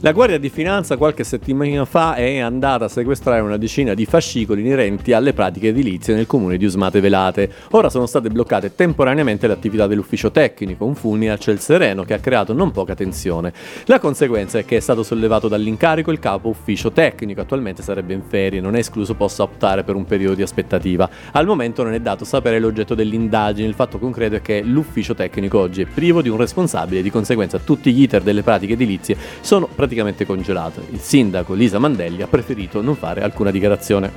La 0.00 0.12
Guardia 0.12 0.38
di 0.38 0.48
Finanza 0.48 0.96
qualche 0.96 1.24
settimana 1.24 1.84
fa 1.84 2.14
è 2.14 2.38
andata 2.38 2.84
a 2.84 2.88
sequestrare 2.88 3.40
una 3.40 3.56
decina 3.56 3.94
di 3.94 4.06
fascicoli 4.06 4.60
inerenti 4.60 5.12
alle 5.12 5.32
pratiche 5.32 5.68
edilizie 5.68 6.14
nel 6.14 6.24
comune 6.24 6.56
di 6.56 6.64
Usmate 6.64 7.00
Velate. 7.00 7.50
Ora 7.70 7.90
sono 7.90 8.06
state 8.06 8.30
bloccate 8.30 8.76
temporaneamente 8.76 9.48
le 9.48 9.54
attività 9.54 9.88
dell'ufficio 9.88 10.30
tecnico, 10.30 10.84
un 10.84 10.94
fulmine 10.94 11.32
a 11.32 11.36
ciel 11.36 11.58
sereno 11.58 12.04
che 12.04 12.14
ha 12.14 12.20
creato 12.20 12.52
non 12.52 12.70
poca 12.70 12.94
tensione. 12.94 13.52
La 13.86 13.98
conseguenza 13.98 14.60
è 14.60 14.64
che 14.64 14.76
è 14.76 14.80
stato 14.80 15.02
sollevato 15.02 15.48
dall'incarico 15.48 16.12
il 16.12 16.20
capo 16.20 16.48
ufficio 16.48 16.92
tecnico, 16.92 17.40
attualmente 17.40 17.82
sarebbe 17.82 18.14
in 18.14 18.22
ferie, 18.22 18.60
non 18.60 18.76
è 18.76 18.78
escluso 18.78 19.14
possa 19.14 19.42
optare 19.42 19.82
per 19.82 19.96
un 19.96 20.04
periodo 20.04 20.36
di 20.36 20.42
aspettativa. 20.42 21.10
Al 21.32 21.44
momento 21.44 21.82
non 21.82 21.92
è 21.92 21.98
dato 21.98 22.24
sapere 22.24 22.60
l'oggetto 22.60 22.94
dell'indagine, 22.94 23.66
il 23.66 23.74
fatto 23.74 23.98
concreto 23.98 24.36
è 24.36 24.42
che 24.42 24.62
l'ufficio 24.62 25.16
tecnico 25.16 25.58
oggi 25.58 25.82
è 25.82 25.86
privo 25.86 26.22
di 26.22 26.28
un 26.28 26.36
responsabile, 26.36 27.02
di 27.02 27.10
conseguenza 27.10 27.58
tutti 27.58 27.92
gli 27.92 28.02
iter 28.02 28.22
delle 28.22 28.42
pratiche 28.42 28.74
edilizie 28.74 29.16
sono 29.40 29.64
praticamente 29.66 29.86
praticamente 29.88 30.26
congelato. 30.26 30.84
Il 30.90 31.00
sindaco 31.00 31.54
Lisa 31.54 31.78
Mandelli 31.78 32.20
ha 32.20 32.26
preferito 32.26 32.82
non 32.82 32.94
fare 32.94 33.22
alcuna 33.22 33.50
dichiarazione. 33.50 34.12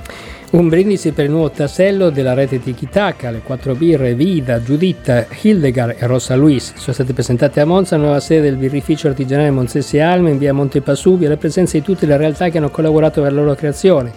Un 0.52 0.68
brindisi 0.68 1.12
per 1.12 1.24
il 1.24 1.30
nuovo 1.30 1.50
tassello 1.50 2.10
della 2.10 2.34
rete 2.34 2.60
Tikitaka, 2.60 3.30
le 3.30 3.40
quattro 3.40 3.74
birre 3.74 4.12
Vida, 4.14 4.62
Giuditta, 4.62 5.24
Hildegard 5.40 5.96
e 5.98 6.06
Rosa 6.06 6.36
Luis 6.36 6.74
sono 6.74 6.92
state 6.92 7.14
presentate 7.14 7.60
a 7.60 7.64
Monza, 7.64 7.96
nuova 7.96 8.20
sede 8.20 8.42
del 8.42 8.56
birrificio 8.56 9.08
artigianale 9.08 9.50
Monzesi 9.50 9.98
Alma 9.98 10.28
in 10.28 10.36
via 10.36 10.52
Monte 10.52 10.82
Pasubio, 10.82 11.26
alla 11.26 11.38
presenza 11.38 11.78
di 11.78 11.82
tutte 11.82 12.04
le 12.04 12.18
realtà 12.18 12.50
che 12.50 12.58
hanno 12.58 12.68
collaborato 12.68 13.22
per 13.22 13.32
la 13.32 13.40
loro 13.40 13.54
creazione. 13.54 14.12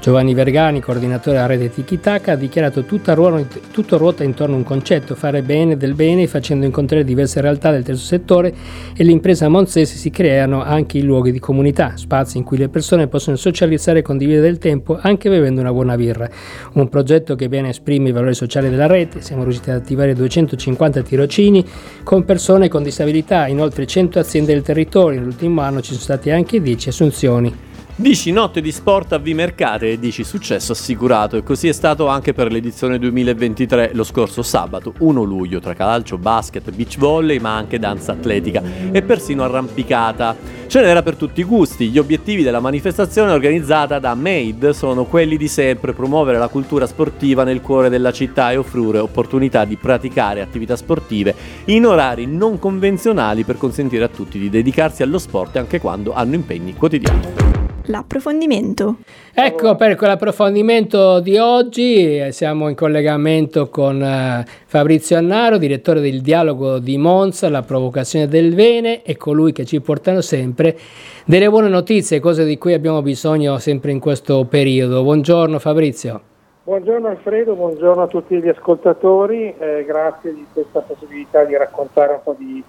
Giovanni 0.00 0.32
Vergani, 0.32 0.80
coordinatore 0.80 1.36
della 1.36 1.48
rete 1.48 1.70
Tikitaka, 1.70 2.32
ha 2.32 2.36
dichiarato 2.36 2.84
tutta 2.84 3.12
ruota, 3.12 3.44
tutto 3.72 3.98
ruota 3.98 4.22
intorno 4.22 4.54
a 4.54 4.58
un 4.58 4.64
concetto, 4.64 5.16
fare 5.16 5.42
bene 5.42 5.76
del 5.76 5.94
bene, 5.94 6.28
facendo 6.28 6.64
incontrare 6.66 7.02
diverse 7.02 7.40
realtà 7.40 7.72
del 7.72 7.82
terzo 7.82 8.04
settore 8.04 8.54
e 8.96 9.02
l'impresa 9.02 9.48
monzese 9.48 9.96
si 9.96 10.10
creano 10.10 10.62
anche 10.62 10.98
i 10.98 11.02
luoghi 11.02 11.32
di 11.32 11.40
comunità, 11.40 11.94
spazi 11.96 12.38
in 12.38 12.44
cui 12.44 12.58
le 12.58 12.68
persone 12.68 13.08
possono 13.08 13.34
socializzare 13.34 13.98
e 13.98 14.02
condividere 14.02 14.42
del 14.42 14.58
tempo 14.58 14.96
anche 15.02 15.28
bevendo 15.28 15.60
una 15.60 15.72
buona 15.72 15.78
birra. 15.96 16.28
Un 16.74 16.88
progetto 16.88 17.34
che 17.34 17.48
bene 17.48 17.70
esprime 17.70 18.08
i 18.08 18.12
valori 18.12 18.34
sociali 18.34 18.68
della 18.68 18.86
rete, 18.86 19.20
siamo 19.20 19.42
riusciti 19.42 19.70
ad 19.70 19.76
attivare 19.76 20.14
250 20.14 21.02
tirocini 21.02 21.64
con 22.02 22.24
persone 22.24 22.68
con 22.68 22.82
disabilità 22.82 23.46
in 23.46 23.60
oltre 23.60 23.86
100 23.86 24.18
aziende 24.18 24.52
del 24.52 24.62
territorio, 24.62 25.20
nell'ultimo 25.20 25.60
anno 25.60 25.80
ci 25.80 25.92
sono 25.92 26.00
state 26.00 26.32
anche 26.32 26.60
10 26.60 26.88
assunzioni. 26.88 27.68
Dici 28.00 28.32
notte 28.32 28.62
di 28.62 28.72
sport 28.72 29.12
a 29.12 29.18
Vimercate 29.18 29.90
e 29.90 29.98
dici 29.98 30.24
successo 30.24 30.72
assicurato. 30.72 31.36
E 31.36 31.42
così 31.42 31.68
è 31.68 31.72
stato 31.72 32.06
anche 32.06 32.32
per 32.32 32.50
l'edizione 32.50 32.98
2023 32.98 33.90
lo 33.92 34.04
scorso 34.04 34.42
sabato 34.42 34.94
1 35.00 35.22
luglio 35.22 35.60
tra 35.60 35.74
calcio, 35.74 36.16
basket, 36.16 36.70
beach 36.70 36.96
volley 36.96 37.38
ma 37.40 37.54
anche 37.54 37.78
danza 37.78 38.12
atletica 38.12 38.62
e 38.90 39.02
persino 39.02 39.44
arrampicata. 39.44 40.34
Ce 40.66 40.80
n'era 40.80 41.02
per 41.02 41.16
tutti 41.16 41.40
i 41.40 41.44
gusti, 41.44 41.90
gli 41.90 41.98
obiettivi 41.98 42.42
della 42.42 42.60
manifestazione 42.60 43.32
organizzata 43.32 43.98
da 43.98 44.14
MAID 44.14 44.70
sono 44.70 45.04
quelli 45.04 45.36
di 45.36 45.48
sempre 45.48 45.92
promuovere 45.92 46.38
la 46.38 46.48
cultura 46.48 46.86
sportiva 46.86 47.44
nel 47.44 47.60
cuore 47.60 47.90
della 47.90 48.12
città 48.12 48.50
e 48.50 48.56
offrire 48.56 48.98
opportunità 49.00 49.66
di 49.66 49.76
praticare 49.76 50.40
attività 50.40 50.74
sportive 50.74 51.34
in 51.66 51.84
orari 51.84 52.24
non 52.24 52.58
convenzionali 52.58 53.44
per 53.44 53.58
consentire 53.58 54.04
a 54.04 54.08
tutti 54.08 54.38
di 54.38 54.48
dedicarsi 54.48 55.02
allo 55.02 55.18
sport 55.18 55.56
anche 55.56 55.78
quando 55.80 56.14
hanno 56.14 56.36
impegni 56.36 56.74
quotidiani 56.74 57.59
l'approfondimento. 57.90 58.96
Ecco 59.34 59.74
per 59.74 59.96
quell'approfondimento 59.96 61.20
di 61.20 61.36
oggi 61.36 62.18
eh, 62.18 62.32
siamo 62.32 62.68
in 62.68 62.74
collegamento 62.74 63.68
con 63.68 64.00
uh, 64.00 64.48
Fabrizio 64.66 65.18
Annaro, 65.18 65.58
direttore 65.58 66.00
del 66.00 66.20
dialogo 66.20 66.78
di 66.78 66.96
Monza, 66.96 67.48
la 67.50 67.62
provocazione 67.62 68.28
del 68.28 68.54
bene 68.54 69.02
e 69.02 69.16
colui 69.16 69.52
che 69.52 69.64
ci 69.64 69.80
portano 69.80 70.20
sempre 70.20 70.76
delle 71.24 71.48
buone 71.48 71.68
notizie, 71.68 72.20
cose 72.20 72.44
di 72.44 72.56
cui 72.56 72.72
abbiamo 72.72 73.02
bisogno 73.02 73.58
sempre 73.58 73.90
in 73.90 73.98
questo 73.98 74.44
periodo. 74.44 75.02
Buongiorno 75.02 75.58
Fabrizio. 75.58 76.22
Buongiorno 76.62 77.08
Alfredo, 77.08 77.54
buongiorno 77.54 78.02
a 78.02 78.06
tutti 78.06 78.40
gli 78.40 78.48
ascoltatori, 78.48 79.52
eh, 79.58 79.84
grazie 79.84 80.32
di 80.32 80.46
questa 80.52 80.80
possibilità 80.80 81.42
di 81.44 81.56
raccontare 81.56 82.12
un 82.12 82.20
po' 82.22 82.36
di 82.38 82.62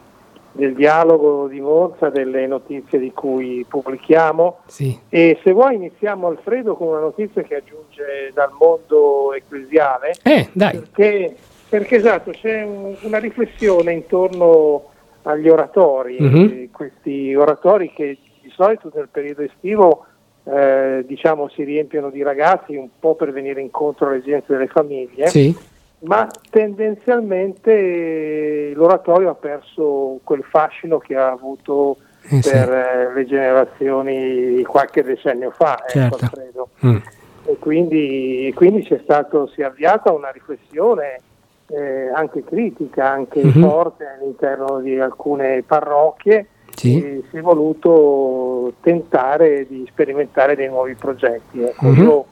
del 0.51 0.73
dialogo 0.73 1.47
di 1.47 1.59
Monza, 1.59 2.09
delle 2.09 2.45
notizie 2.47 2.99
di 2.99 3.11
cui 3.13 3.65
pubblichiamo. 3.67 4.59
Sì. 4.65 4.97
E 5.09 5.39
se 5.43 5.51
vuoi 5.51 5.75
iniziamo 5.75 6.27
Alfredo 6.27 6.75
con 6.75 6.87
una 6.87 6.99
notizia 6.99 7.41
che 7.43 7.55
aggiunge 7.55 8.31
dal 8.33 8.51
mondo 8.57 9.33
ecclesiale. 9.33 10.13
Eh, 10.23 10.49
dai. 10.51 10.79
Perché, 10.79 11.35
perché 11.69 11.95
esatto, 11.95 12.31
c'è 12.31 12.63
un, 12.63 12.95
una 13.01 13.19
riflessione 13.19 13.93
intorno 13.93 14.89
agli 15.23 15.49
oratori, 15.49 16.17
mm-hmm. 16.19 16.65
questi 16.71 17.35
oratori 17.35 17.91
che 17.93 18.17
di 18.41 18.51
solito 18.55 18.91
nel 18.93 19.07
periodo 19.09 19.43
estivo 19.43 20.05
eh, 20.43 21.03
diciamo 21.05 21.47
si 21.49 21.63
riempiono 21.63 22.09
di 22.09 22.23
ragazzi 22.23 22.75
un 22.75 22.89
po' 22.99 23.13
per 23.13 23.31
venire 23.31 23.61
incontro 23.61 24.07
alle 24.07 24.17
esigenze 24.17 24.53
delle 24.53 24.67
famiglie. 24.67 25.27
Sì 25.27 25.55
ma 26.01 26.27
tendenzialmente 26.49 28.73
l'oratorio 28.73 29.29
ha 29.29 29.35
perso 29.35 30.19
quel 30.23 30.43
fascino 30.43 30.97
che 30.99 31.15
ha 31.15 31.31
avuto 31.31 31.97
eh 32.23 32.39
per 32.41 32.71
eh, 32.71 33.13
le 33.13 33.25
generazioni 33.25 34.61
qualche 34.63 35.03
decennio 35.03 35.51
fa, 35.51 35.79
ecco, 35.79 35.89
certo. 35.89 36.17
ecco, 36.17 36.35
credo. 36.35 36.69
Mm. 36.85 36.97
E 37.45 37.57
quindi, 37.57 38.51
quindi 38.55 38.83
c'è 38.83 38.99
stato, 39.03 39.47
si 39.47 39.61
è 39.61 39.65
avviata 39.65 40.11
una 40.11 40.29
riflessione 40.29 41.19
eh, 41.67 42.11
anche 42.13 42.43
critica, 42.43 43.09
anche 43.09 43.43
mm-hmm. 43.43 43.63
forte 43.63 44.05
all'interno 44.05 44.79
di 44.79 44.99
alcune 44.99 45.63
parrocchie 45.63 46.47
sì. 46.75 47.01
e 47.01 47.23
si 47.29 47.37
è 47.37 47.41
voluto 47.41 48.73
tentare 48.81 49.65
di 49.67 49.87
sperimentare 49.89 50.55
dei 50.55 50.67
nuovi 50.67 50.93
progetti. 50.95 51.63
Ecco, 51.63 51.87
mm-hmm. 51.87 52.03
Io 52.03 52.25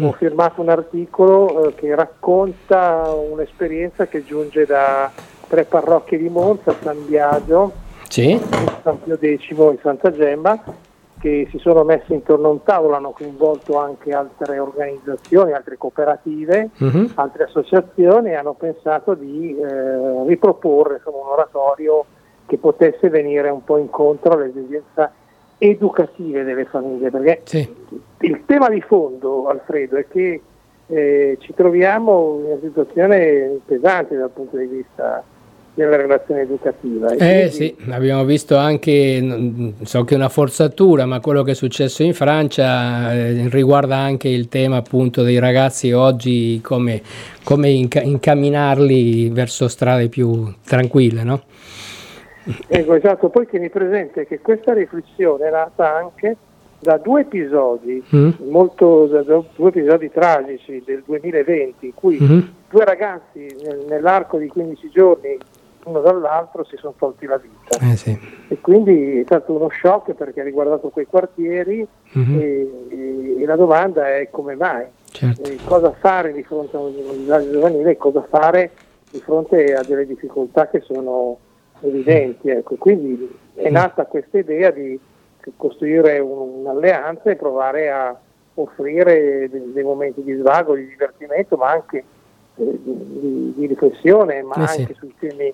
ho 0.00 0.08
mm. 0.08 0.12
firmato 0.12 0.60
un 0.60 0.68
articolo 0.68 1.68
eh, 1.68 1.74
che 1.74 1.94
racconta 1.94 3.12
un'esperienza 3.12 4.06
che 4.06 4.24
giunge 4.24 4.64
da 4.64 5.10
tre 5.48 5.64
parrocchie 5.64 6.18
di 6.18 6.28
Monza, 6.28 6.74
San 6.80 7.04
Biagio, 7.06 7.72
sì. 8.08 8.40
San 8.82 9.02
Pio 9.02 9.16
X 9.16 9.50
e 9.50 9.78
Santa 9.82 10.10
Gemma, 10.10 10.62
che 11.20 11.46
si 11.50 11.58
sono 11.58 11.84
messi 11.84 12.12
intorno 12.12 12.48
a 12.48 12.50
un 12.50 12.62
tavolo, 12.62 12.96
hanno 12.96 13.10
coinvolto 13.10 13.78
anche 13.78 14.12
altre 14.12 14.58
organizzazioni, 14.58 15.52
altre 15.52 15.76
cooperative, 15.76 16.70
mm-hmm. 16.82 17.04
altre 17.14 17.44
associazioni 17.44 18.30
e 18.30 18.34
hanno 18.34 18.54
pensato 18.54 19.14
di 19.14 19.56
eh, 19.56 20.24
riproporre 20.26 20.96
insomma, 20.96 21.18
un 21.18 21.28
oratorio 21.32 22.04
che 22.46 22.58
potesse 22.58 23.08
venire 23.08 23.50
un 23.50 23.62
po' 23.62 23.78
incontro 23.78 24.32
all'esigenza 24.32 25.12
educative 25.58 26.42
delle 26.42 26.64
famiglie, 26.64 27.10
perché 27.10 27.42
sì. 27.44 27.74
Il 28.22 28.42
tema 28.46 28.68
di 28.68 28.80
fondo, 28.80 29.48
Alfredo, 29.48 29.96
è 29.96 30.06
che 30.08 30.40
eh, 30.86 31.36
ci 31.40 31.54
troviamo 31.54 32.38
in 32.40 32.50
una 32.50 32.58
situazione 32.60 33.58
pesante 33.64 34.16
dal 34.16 34.30
punto 34.30 34.56
di 34.56 34.66
vista 34.66 35.22
della 35.74 35.96
relazione 35.96 36.42
educativa. 36.42 37.12
Eh 37.12 37.16
quindi... 37.16 37.50
sì, 37.50 37.76
abbiamo 37.90 38.24
visto 38.24 38.56
anche, 38.56 39.74
so 39.82 40.04
che 40.04 40.14
è 40.14 40.16
una 40.16 40.28
forzatura, 40.28 41.06
ma 41.06 41.20
quello 41.20 41.42
che 41.42 41.52
è 41.52 41.54
successo 41.54 42.02
in 42.02 42.12
Francia 42.12 43.12
eh, 43.14 43.48
riguarda 43.48 43.96
anche 43.96 44.28
il 44.28 44.48
tema 44.48 44.76
appunto 44.76 45.22
dei 45.22 45.38
ragazzi 45.38 45.92
oggi, 45.92 46.60
come, 46.62 47.00
come 47.42 47.70
inca- 47.70 48.02
incamminarli 48.02 49.30
verso 49.30 49.66
strade 49.68 50.08
più 50.08 50.52
tranquille, 50.64 51.22
no? 51.22 51.42
ecco, 52.66 52.94
esatto, 52.94 53.28
poi 53.28 53.46
tieni 53.46 53.70
presente 53.70 54.26
che 54.26 54.40
questa 54.40 54.74
riflessione 54.74 55.46
è 55.46 55.50
nata 55.50 55.94
anche 55.94 56.36
da 56.82 56.98
due 56.98 57.20
episodi, 57.20 58.02
mm. 58.14 58.30
molto, 58.50 59.06
da 59.06 59.22
due 59.22 59.68
episodi 59.68 60.10
tragici 60.10 60.82
del 60.84 61.02
2020 61.06 61.86
in 61.86 61.94
cui 61.94 62.18
mm-hmm. 62.20 62.40
due 62.68 62.84
ragazzi 62.84 63.46
nel, 63.62 63.84
nell'arco 63.88 64.36
di 64.36 64.48
15 64.48 64.90
giorni 64.90 65.38
uno 65.84 66.00
dall'altro 66.00 66.64
si 66.64 66.76
sono 66.76 66.94
tolti 66.98 67.26
la 67.26 67.38
vita. 67.38 67.78
Eh 67.78 67.96
sì. 67.96 68.18
E 68.48 68.60
quindi 68.60 69.20
è 69.20 69.22
stato 69.24 69.52
uno 69.52 69.68
shock 69.70 70.12
perché 70.14 70.40
ha 70.40 70.44
riguardato 70.44 70.88
quei 70.88 71.06
quartieri 71.06 71.86
mm-hmm. 72.18 72.40
e, 72.40 72.70
e, 72.88 73.42
e, 73.42 73.46
la 73.46 73.56
domanda 73.56 74.16
è 74.16 74.28
come 74.30 74.56
mai? 74.56 74.86
Certo. 75.04 75.50
cosa 75.64 75.92
fare 75.92 76.32
di 76.32 76.42
fronte 76.42 76.76
a 76.76 76.80
un 76.80 76.92
disagio 77.18 77.50
giovanile 77.52 77.90
e 77.92 77.96
cosa 77.96 78.24
fare 78.28 78.70
di 79.10 79.20
fronte 79.20 79.74
a 79.74 79.82
delle 79.82 80.06
difficoltà 80.06 80.68
che 80.68 80.80
sono 80.80 81.38
evidenti. 81.80 82.48
Ecco. 82.48 82.74
Quindi 82.76 83.38
è 83.54 83.68
mm. 83.68 83.72
nata 83.72 84.06
questa 84.06 84.38
idea 84.38 84.70
di 84.70 84.98
costruire 85.56 86.18
un'alleanza 86.18 87.30
e 87.30 87.36
provare 87.36 87.90
a 87.90 88.16
offrire 88.54 89.48
dei, 89.50 89.72
dei 89.72 89.82
momenti 89.82 90.22
di 90.22 90.34
svago, 90.34 90.74
di 90.74 90.86
divertimento, 90.86 91.56
ma 91.56 91.70
anche 91.70 92.04
eh, 92.56 92.78
di, 92.82 93.52
di, 93.56 93.66
riflessione, 93.66 94.42
ma 94.42 94.54
eh 94.56 94.78
anche 94.78 94.94
sui 94.98 95.14
temi 95.18 95.52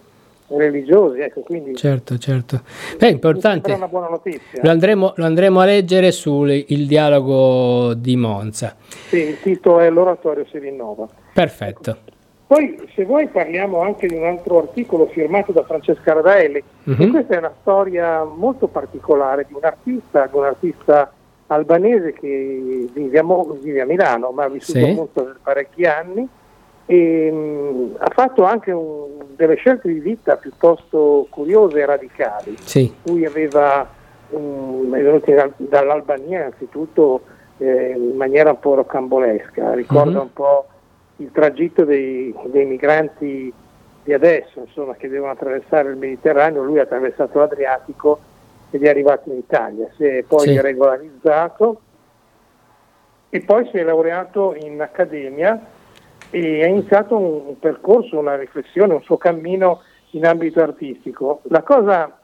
religiosi. 0.49 1.21
Ecco, 1.21 1.41
quindi 1.43 1.77
certo, 1.77 2.19
certo. 2.19 2.63
È 2.99 3.07
importante. 3.07 3.73
una 3.73 3.89
buona 3.89 4.09
notizia. 4.09 4.61
Lo 4.63 4.71
andremo, 4.71 5.13
lo 5.17 5.25
andremo 5.25 5.61
a 5.61 5.65
leggere 5.65 6.11
sul 6.11 6.65
dialogo 6.67 7.95
di 7.95 8.17
Monza. 8.17 8.77
Sì, 9.09 9.19
il 9.19 9.41
titolo 9.41 9.81
è 9.81 9.91
L'oratorio 9.91 10.47
si 10.51 10.59
rinnova. 10.59 11.07
Perfetto. 11.33 12.17
Poi, 12.49 12.79
se 12.95 13.05
vuoi, 13.05 13.27
parliamo 13.27 13.83
anche 13.83 14.07
di 14.07 14.15
un 14.15 14.25
altro 14.25 14.57
articolo 14.57 15.05
firmato 15.09 15.53
da 15.53 15.65
Francesca 15.65 16.15
Radaelli. 16.15 16.63
Uh-huh. 16.85 17.11
Questa 17.11 17.35
è 17.35 17.37
una 17.37 17.53
storia 17.61 18.25
molto 18.25 18.69
particolare 18.69 19.45
di 19.47 19.53
un 19.53 19.65
artista, 19.65 20.25
di 20.25 20.35
un 20.35 20.45
artista 20.45 21.13
albanese 21.49 22.15
che 22.15 22.89
vive 22.91 23.19
a, 23.19 23.25
vive 23.61 23.83
a 23.83 23.85
Milano, 23.85 24.31
ma 24.31 24.45
ha 24.45 24.49
vissuto 24.49 24.79
sì. 24.79 24.95
molto 24.95 25.25
per 25.25 25.39
parecchi 25.43 25.85
anni 25.85 26.27
e 26.87 27.31
mh, 27.31 27.97
ha 27.99 28.11
fatto 28.15 28.45
anche 28.45 28.73
un, 28.73 29.27
delle 29.37 29.57
scelte 29.57 29.89
di 29.93 30.01
vita 30.01 30.37
piuttosto 30.37 31.27
curiose 31.29 31.81
e 31.81 31.85
radicali. 31.85 32.57
Sì. 32.61 32.91
Lui 33.03 33.27
aveva, 33.27 33.87
um, 34.31 34.95
è 34.95 35.03
venuto 35.03 35.31
dall'Albania 35.59 36.39
innanzitutto 36.39 37.21
eh, 37.59 37.91
in 37.95 38.17
maniera 38.17 38.49
un 38.49 38.59
po' 38.59 38.75
rocambolesca, 38.75 39.75
ricorda 39.75 40.17
uh-huh. 40.17 40.23
un 40.23 40.33
po' 40.33 40.67
il 41.19 41.31
tragitto 41.33 41.85
dei, 41.85 42.35
dei 42.47 42.65
migranti 42.65 43.53
di 44.03 44.13
adesso, 44.13 44.61
insomma, 44.61 44.95
che 44.95 45.09
devono 45.09 45.33
attraversare 45.33 45.91
il 45.91 45.97
Mediterraneo, 45.97 46.63
lui 46.63 46.79
ha 46.79 46.83
attraversato 46.83 47.39
l'Adriatico 47.39 48.21
ed 48.71 48.85
è 48.85 48.89
arrivato 48.89 49.31
in 49.31 49.39
Italia, 49.39 49.89
si 49.97 50.05
è 50.05 50.23
poi 50.23 50.49
sì. 50.49 50.61
regolarizzato 50.61 51.81
e 53.31 53.41
poi 53.41 53.69
si 53.71 53.79
è 53.79 53.83
laureato 53.83 54.55
in 54.55 54.81
accademia 54.81 55.61
e 56.31 56.63
ha 56.63 56.67
iniziato 56.67 57.17
un, 57.17 57.49
un 57.49 57.59
percorso, 57.59 58.19
una 58.19 58.37
riflessione, 58.37 58.95
un 58.95 59.03
suo 59.03 59.17
cammino 59.17 59.83
in 60.11 60.27
ambito 60.27 60.63
artistico. 60.63 61.41
La 61.45 61.63
cosa 61.63 62.19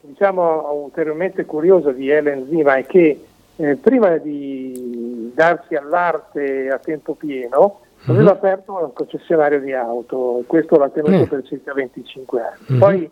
diciamo 0.00 0.72
ulteriormente 0.72 1.44
curiosa 1.44 1.92
di 1.92 2.08
Helen 2.08 2.46
Zima 2.48 2.76
è 2.76 2.86
che 2.86 3.24
eh, 3.56 3.76
prima 3.76 4.16
di 4.16 5.32
darsi 5.34 5.74
all'arte 5.74 6.68
a 6.68 6.78
tempo 6.78 7.14
pieno 7.14 7.80
aveva 8.06 8.22
mm-hmm. 8.22 8.32
aperto 8.32 8.84
un 8.84 8.92
concessionario 8.92 9.60
di 9.60 9.72
auto, 9.72 10.42
questo 10.46 10.76
l'ha 10.76 10.88
tenuto 10.88 11.24
mm. 11.24 11.28
per 11.28 11.42
circa 11.44 11.72
25 11.74 12.40
anni. 12.40 12.56
Mm-hmm. 12.70 12.80
Poi 12.80 13.10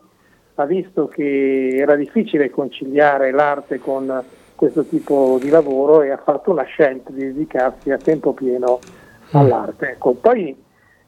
ha 0.54 0.64
visto 0.64 1.08
che 1.08 1.76
era 1.76 1.96
difficile 1.96 2.50
conciliare 2.50 3.30
l'arte 3.30 3.78
con 3.78 4.22
questo 4.54 4.84
tipo 4.84 5.38
di 5.40 5.50
lavoro 5.50 6.02
e 6.02 6.10
ha 6.10 6.16
fatto 6.16 6.50
una 6.50 6.62
scelta 6.62 7.10
di 7.10 7.24
dedicarsi 7.24 7.90
a 7.90 7.98
tempo 7.98 8.32
pieno 8.32 8.78
mm. 8.78 9.38
all'arte. 9.38 9.90
Ecco, 9.90 10.14
poi 10.14 10.56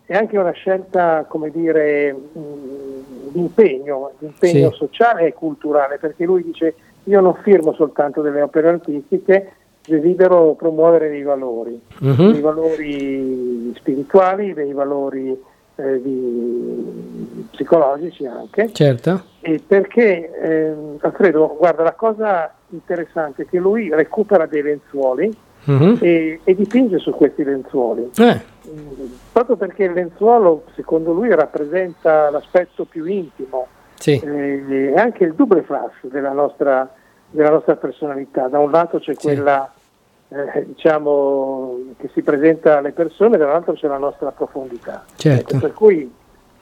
è 0.04 0.16
anche 0.16 0.38
una 0.38 0.52
scelta, 0.52 1.26
come 1.28 1.50
dire, 1.50 2.12
mh, 2.12 3.30
di 3.30 3.40
impegno, 3.40 4.12
di 4.18 4.26
impegno 4.26 4.70
sì. 4.70 4.76
sociale 4.76 5.26
e 5.26 5.34
culturale, 5.34 5.98
perché 5.98 6.24
lui 6.24 6.42
dice 6.42 6.74
io 7.04 7.20
non 7.20 7.34
firmo 7.42 7.72
soltanto 7.72 8.20
delle 8.22 8.42
opere 8.42 8.68
artistiche, 8.68 9.52
desidero 9.88 10.54
promuovere 10.54 11.08
dei 11.08 11.22
valori, 11.22 11.80
uh-huh. 12.00 12.32
dei 12.32 12.40
valori 12.40 13.72
spirituali, 13.76 14.52
dei 14.52 14.72
valori 14.72 15.36
eh, 15.76 16.02
di, 16.02 17.46
psicologici 17.50 18.26
anche. 18.26 18.72
Certo. 18.72 19.22
E 19.40 19.60
perché, 19.64 20.30
eh, 20.32 20.74
Alfredo, 21.00 21.56
guarda, 21.56 21.82
la 21.82 21.92
cosa 21.92 22.52
interessante 22.70 23.42
è 23.42 23.46
che 23.46 23.58
lui 23.58 23.88
recupera 23.90 24.46
dei 24.46 24.62
lenzuoli 24.62 25.34
uh-huh. 25.64 25.98
e, 26.00 26.40
e, 26.44 26.54
dipinge 26.54 26.98
su 26.98 27.10
questi 27.12 27.44
lenzuoli. 27.44 28.10
Eh. 28.16 28.40
Proprio 29.32 29.56
perché 29.56 29.84
il 29.84 29.92
lenzuolo, 29.92 30.64
secondo 30.74 31.12
lui, 31.12 31.34
rappresenta 31.34 32.28
l'aspetto 32.30 32.84
più 32.84 33.04
intimo 33.04 33.66
sì. 33.94 34.18
eh, 34.18 34.92
e 34.92 34.94
anche 34.94 35.24
il 35.24 35.34
double 35.34 35.62
flash 35.62 36.06
della 36.10 36.32
nostra, 36.32 36.92
della 37.30 37.50
nostra 37.50 37.76
personalità. 37.76 38.48
Da 38.48 38.58
un 38.58 38.70
lato 38.70 38.98
c'è 38.98 39.14
sì. 39.14 39.26
quella 39.26 39.72
eh, 40.28 40.66
diciamo, 40.66 41.78
che 41.98 42.10
si 42.12 42.22
presenta 42.22 42.78
alle 42.78 42.92
persone, 42.92 43.36
dall'altro 43.36 43.72
c'è 43.72 43.86
la 43.86 43.98
nostra 43.98 44.30
profondità. 44.30 45.04
Certo. 45.16 45.54
Ecco, 45.54 45.58
per 45.58 45.72
cui 45.72 46.10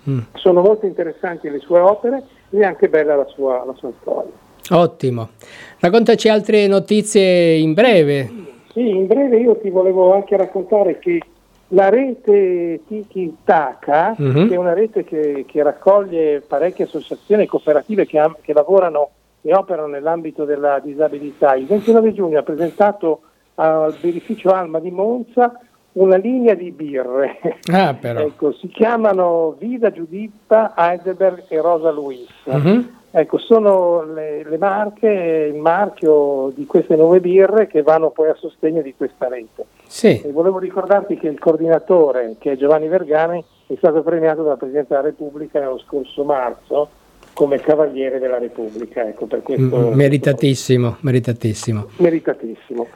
mm. 0.09 0.19
sono 0.35 0.61
molto 0.61 0.87
interessanti 0.87 1.51
le 1.51 1.59
sue 1.59 1.81
opere 1.81 2.23
e 2.51 2.65
anche 2.65 2.89
bella 2.89 3.17
la 3.17 3.27
sua, 3.27 3.65
la 3.65 3.75
sua 3.75 3.91
storia. 4.01 4.31
Ottimo. 4.71 5.31
Raccontaci 5.79 6.29
altre 6.29 6.67
notizie 6.67 7.55
in 7.55 7.75
breve. 7.75 8.31
Sì, 8.73 8.89
in 8.89 9.07
breve 9.07 9.39
io 9.39 9.57
ti 9.57 9.71
volevo 9.71 10.15
anche 10.15 10.37
raccontare 10.37 10.99
che 10.99 11.21
la 11.69 11.89
rete 11.89 12.81
Tiki 12.87 13.39
Taka, 13.43 14.15
mm-hmm. 14.21 14.49
che 14.49 14.55
è 14.55 14.59
una 14.59 14.75
rete 14.75 15.03
che, 15.05 15.45
che, 15.49 15.63
raccoglie 15.63 16.41
parecchie 16.47 16.85
associazioni 16.85 17.45
e 17.45 17.47
cooperative 17.47 18.07
che, 18.07 18.21
che 18.43 18.53
lavorano 18.53 19.11
e 19.43 19.55
operano 19.55 19.89
nell'ambito 19.89 20.45
della 20.45 20.81
disabilità, 20.81 21.55
il 21.55 21.67
29 21.67 22.13
giugno 22.13 22.39
ha 22.39 22.43
presentato 22.43 23.21
al 23.57 23.95
birrificio 24.01 24.51
Alma 24.51 24.79
di 24.81 24.91
Monza 24.91 25.61
una 25.97 26.17
linea 26.17 26.55
di 26.55 26.71
birre. 26.71 27.39
Ah, 27.73 27.97
ecco, 28.01 28.53
si 28.53 28.69
chiamano 28.69 29.57
Vida 29.59 29.91
Giuditta, 29.91 30.75
Heidelberg 30.77 31.45
e 31.49 31.61
Rosa 31.61 31.91
Luis. 31.91 32.29
Uh-huh. 32.45 32.85
Ecco, 33.11 33.39
sono 33.39 34.03
le, 34.03 34.45
le, 34.47 34.59
marche, 34.59 35.51
il 35.53 35.59
marchio 35.59 36.53
di 36.55 36.67
queste 36.67 36.97
nuove 36.97 37.21
birre 37.21 37.67
che 37.67 37.81
vanno 37.83 38.11
poi 38.11 38.29
a 38.29 38.35
sostegno 38.35 38.83
di 38.83 38.95
questa 38.95 39.29
rete. 39.29 39.65
Sì. 39.87 40.21
E 40.21 40.31
volevo 40.33 40.59
ricordarti 40.59 41.17
che 41.17 41.29
il 41.29 41.39
coordinatore, 41.39 42.37
che 42.39 42.53
è 42.53 42.57
Giovanni 42.57 42.89
Vergani, 42.89 43.43
è 43.67 43.75
stato 43.79 44.03
premiato 44.03 44.43
dalla 44.43 44.57
Presidenza 44.57 44.97
della 44.97 45.09
Repubblica 45.09 45.59
nello 45.61 45.79
scorso 45.79 46.25
marzo 46.25 46.89
come 47.33 47.59
Cavaliere 47.59 48.19
della 48.19 48.39
Repubblica. 48.39 49.07
Ecco, 49.07 49.25
per 49.25 49.43
questo, 49.43 49.93
meritatissimo, 49.95 50.99
meritatissimo. 51.01 51.87
Meritatissimo. 51.97 52.87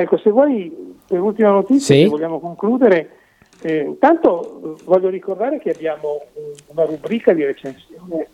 Ecco, 0.00 0.16
se 0.18 0.30
vuoi, 0.30 0.94
per 1.06 1.18
l'ultima 1.18 1.50
notizia, 1.50 1.94
sì. 1.94 2.06
vogliamo 2.06 2.38
concludere, 2.38 3.10
eh, 3.62 3.78
intanto 3.78 4.76
voglio 4.84 5.08
ricordare 5.08 5.58
che 5.58 5.70
abbiamo 5.70 6.22
una 6.68 6.84
rubrica 6.84 7.32
di 7.32 7.44
recensione 7.44 8.28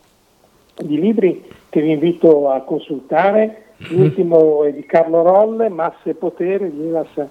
di 0.77 1.01
libri 1.01 1.45
che 1.71 1.81
vi 1.81 1.93
invito 1.93 2.51
a 2.51 2.61
consultare. 2.61 3.63
Mhm. 3.77 3.97
L'ultimo 3.97 4.65
è 4.65 4.73
di 4.73 4.85
Carlo 4.85 5.23
Rolle, 5.23 5.69
Masse 5.69 6.11
e 6.11 6.15
Potere 6.15 6.71
di 6.71 6.83
Elias, 6.83 7.27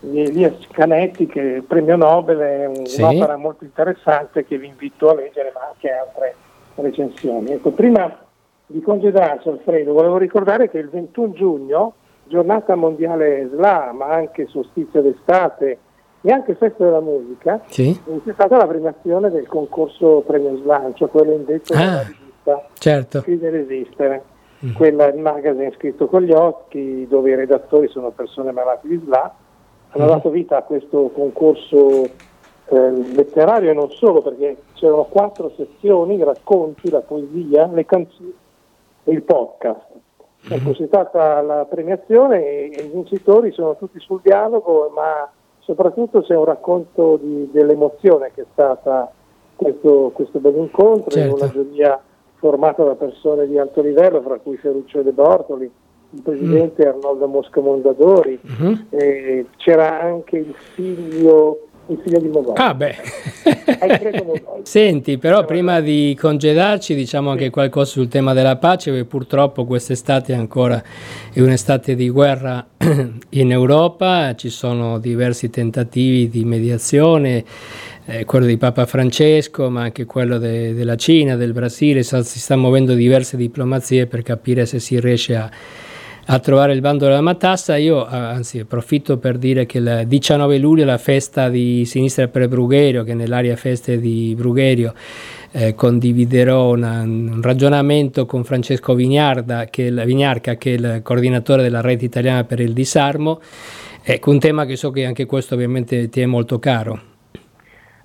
di 0.00 0.20
Elias 0.20 0.66
Canetti, 0.70 1.26
che 1.26 1.40
è 1.40 1.56
il 1.56 1.62
premio 1.64 1.96
Nobel, 1.96 2.38
è 2.38 2.66
un, 2.66 2.86
sì. 2.86 3.02
un'opera 3.02 3.36
molto 3.36 3.64
interessante 3.64 4.44
che 4.44 4.56
vi 4.56 4.68
invito 4.68 5.10
a 5.10 5.14
leggere, 5.14 5.52
ma 5.54 5.68
anche 5.68 5.90
altre 5.90 6.34
recensioni. 6.76 7.52
Ecco, 7.52 7.70
prima 7.70 8.18
di 8.66 8.80
congedarci, 8.80 9.48
Alfredo, 9.48 9.92
volevo 9.92 10.16
ricordare 10.16 10.70
che 10.70 10.78
il 10.78 10.88
21 10.88 11.32
giugno 11.32 11.94
giornata 12.26 12.74
mondiale 12.74 13.48
SLA, 13.52 13.92
ma 13.92 14.06
anche 14.06 14.46
solstizio 14.46 15.02
d'estate 15.02 15.78
e 16.20 16.32
anche 16.32 16.54
festa 16.54 16.84
della 16.84 17.00
musica, 17.00 17.60
sì. 17.66 18.00
c'è 18.24 18.32
stata 18.32 18.56
la 18.56 18.66
premiazione 18.66 19.30
del 19.30 19.46
concorso 19.46 20.22
premio 20.26 20.56
slancio, 20.56 21.08
quello 21.08 21.32
indetto 21.32 21.74
ah, 21.74 21.76
dalla 21.76 22.02
rivista 22.02 22.68
certo. 22.78 23.20
Fine 23.20 23.50
Resistere, 23.50 24.22
mm. 24.64 24.72
quella 24.72 25.06
il 25.06 25.20
magazine 25.20 25.72
scritto 25.76 26.06
con 26.06 26.22
gli 26.22 26.32
occhi, 26.32 27.06
dove 27.08 27.30
i 27.30 27.34
redattori 27.34 27.88
sono 27.88 28.10
persone 28.10 28.52
malate 28.52 28.88
di 28.88 29.00
SLA, 29.04 29.34
hanno 29.90 30.04
mm. 30.04 30.08
dato 30.08 30.30
vita 30.30 30.56
a 30.56 30.62
questo 30.62 31.10
concorso 31.14 32.04
eh, 32.04 32.90
letterario 33.14 33.70
e 33.70 33.74
non 33.74 33.90
solo, 33.90 34.22
perché 34.22 34.56
c'erano 34.72 35.04
quattro 35.04 35.52
sezioni, 35.56 36.16
i 36.16 36.24
racconti, 36.24 36.88
la 36.88 37.00
poesia, 37.00 37.66
le 37.66 37.84
canzoni 37.84 38.34
e 39.04 39.12
il 39.12 39.22
podcast. 39.22 39.92
Ecco, 40.48 40.74
si 40.74 40.88
tratta 40.88 41.40
la 41.40 41.66
premiazione 41.68 42.44
e 42.44 42.64
i 42.66 42.90
vincitori 42.92 43.50
sono 43.52 43.76
tutti 43.76 43.98
sul 44.00 44.20
dialogo, 44.22 44.90
ma 44.94 45.30
soprattutto 45.60 46.22
c'è 46.22 46.36
un 46.36 46.44
racconto 46.44 47.18
di, 47.20 47.48
dell'emozione 47.50 48.30
che 48.34 48.42
è 48.42 48.46
stata 48.52 49.10
questo, 49.56 50.10
questo 50.12 50.38
bel 50.40 50.56
incontro, 50.56 51.10
certo. 51.10 51.36
una 51.36 51.48
giuria 51.48 52.00
formata 52.34 52.84
da 52.84 52.94
persone 52.94 53.46
di 53.46 53.58
alto 53.58 53.80
livello, 53.80 54.20
fra 54.20 54.38
cui 54.38 54.56
Ferruccio 54.58 55.00
De 55.00 55.12
Bortoli, 55.12 55.70
il 56.10 56.22
presidente 56.22 56.84
mm. 56.84 56.88
Arnoldo 56.88 57.26
Mosca 57.26 57.60
Mondadori, 57.60 58.38
mm-hmm. 58.46 59.44
c'era 59.56 60.00
anche 60.00 60.36
il 60.36 60.54
figlio 60.74 61.68
il 61.88 61.98
figlio 62.02 62.18
di 62.18 62.28
Mogol. 62.28 62.54
Ah 62.56 62.74
beh. 62.74 62.96
Senti, 64.62 65.18
però 65.18 65.44
prima 65.44 65.80
di 65.80 66.16
congedarci 66.18 66.94
diciamo 66.94 67.30
anche 67.30 67.50
qualcosa 67.50 67.90
sul 67.90 68.08
tema 68.08 68.32
della 68.32 68.56
pace, 68.56 68.90
perché 68.90 69.06
purtroppo 69.06 69.64
quest'estate 69.64 70.32
ancora 70.32 70.82
è 71.32 71.40
un'estate 71.40 71.94
di 71.94 72.08
guerra 72.08 72.66
in 73.30 73.52
Europa, 73.52 74.34
ci 74.34 74.48
sono 74.48 74.98
diversi 74.98 75.50
tentativi 75.50 76.28
di 76.28 76.44
mediazione, 76.44 77.44
eh, 78.06 78.24
quello 78.24 78.46
di 78.46 78.56
Papa 78.56 78.86
Francesco, 78.86 79.68
ma 79.70 79.82
anche 79.82 80.04
quello 80.04 80.38
de- 80.38 80.74
della 80.74 80.96
Cina, 80.96 81.36
del 81.36 81.52
Brasile, 81.52 82.02
si 82.02 82.38
stanno 82.38 82.62
muovendo 82.62 82.94
diverse 82.94 83.36
diplomazie 83.36 84.06
per 84.06 84.22
capire 84.22 84.66
se 84.66 84.78
si 84.78 84.98
riesce 85.00 85.36
a 85.36 85.50
a 86.26 86.38
trovare 86.38 86.72
il 86.72 86.80
bando 86.80 87.04
della 87.06 87.20
matassa. 87.20 87.76
Io 87.76 88.04
anzi 88.06 88.60
approfitto 88.60 89.18
per 89.18 89.36
dire 89.36 89.66
che 89.66 89.78
il 89.78 90.04
19 90.06 90.58
luglio 90.58 90.82
è 90.82 90.86
la 90.86 90.98
festa 90.98 91.48
di 91.48 91.84
Sinistra 91.84 92.28
per 92.28 92.48
Brugherio, 92.48 93.04
che 93.04 93.14
nell'area 93.14 93.56
feste 93.56 93.98
di 93.98 94.34
Brugherio 94.36 94.94
eh, 95.52 95.74
condividerò 95.74 96.70
una, 96.70 97.02
un 97.02 97.40
ragionamento 97.42 98.26
con 98.26 98.44
Francesco 98.44 98.94
Vignarda, 98.94 99.66
che 99.66 99.82
il, 99.82 100.02
Vignarca, 100.04 100.54
che 100.54 100.70
è 100.70 100.74
il 100.74 101.00
coordinatore 101.02 101.62
della 101.62 101.80
rete 101.80 102.04
italiana 102.04 102.44
per 102.44 102.60
il 102.60 102.72
disarmo. 102.72 103.40
Ecco, 104.02 104.30
un 104.30 104.38
tema 104.38 104.64
che 104.64 104.76
so 104.76 104.90
che 104.90 105.04
anche 105.04 105.26
questo 105.26 105.54
ovviamente 105.54 106.08
ti 106.08 106.20
è 106.20 106.26
molto 106.26 106.58
caro. 106.58 107.12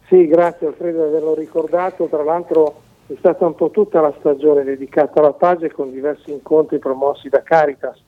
Sì, 0.07 0.27
grazie 0.27 0.67
Alfredo 0.67 1.03
di 1.03 1.09
averlo 1.09 1.35
ricordato. 1.35 2.05
Tra 2.05 2.23
l'altro 2.23 2.81
è 3.07 3.13
stata 3.17 3.45
un 3.45 3.55
po' 3.55 3.69
tutta 3.69 4.01
la 4.01 4.13
stagione 4.19 4.63
dedicata 4.63 5.19
alla 5.19 5.33
pace 5.33 5.71
con 5.71 5.91
diversi 5.91 6.31
incontri 6.31 6.79
promossi 6.79 7.29
da 7.29 7.43
Caritas 7.43 7.99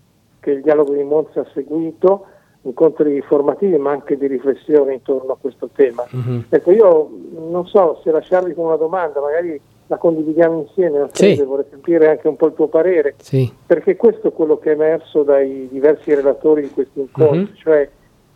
che 0.42 0.52
il 0.52 0.62
dialogo 0.62 0.94
di 0.94 1.04
Monza 1.04 1.40
ha 1.40 1.48
seguito, 1.54 2.26
incontri 2.64 3.22
formativi 3.22 3.78
ma 3.78 3.92
anche 3.92 4.18
di 4.18 4.28
riflessione 4.28 4.96
intorno 4.96 5.32
a 5.32 5.38
questo 5.40 5.70
tema. 5.74 6.04
Uh-huh. 6.12 6.44
Ecco, 6.50 6.72
io 6.72 7.10
non 7.50 7.66
so 7.68 8.02
se 8.04 8.12
lasciarvi 8.12 8.54
con 8.54 8.66
una 8.66 8.76
domanda, 8.76 9.22
magari 9.22 9.60
la 9.88 9.98
condividiamo 9.98 10.60
insieme, 10.60 11.08
sì. 11.12 11.42
vorrei 11.44 11.66
sentire 11.70 12.10
anche 12.10 12.28
un 12.28 12.36
po' 12.36 12.48
il 12.48 12.54
tuo 12.54 12.68
parere, 12.68 13.16
sì. 13.18 13.52
perché 13.66 13.96
questo 13.96 14.30
è 14.30 14.34
quello 14.34 14.58
che 14.58 14.72
è 14.72 14.74
emerso 14.74 15.24
dai 15.24 15.68
diversi 15.72 16.14
relatori 16.14 16.62
di 16.64 16.70
questi 16.70 17.00
incontri, 17.00 17.40
uh-huh. 17.40 17.56
cioè 17.56 17.90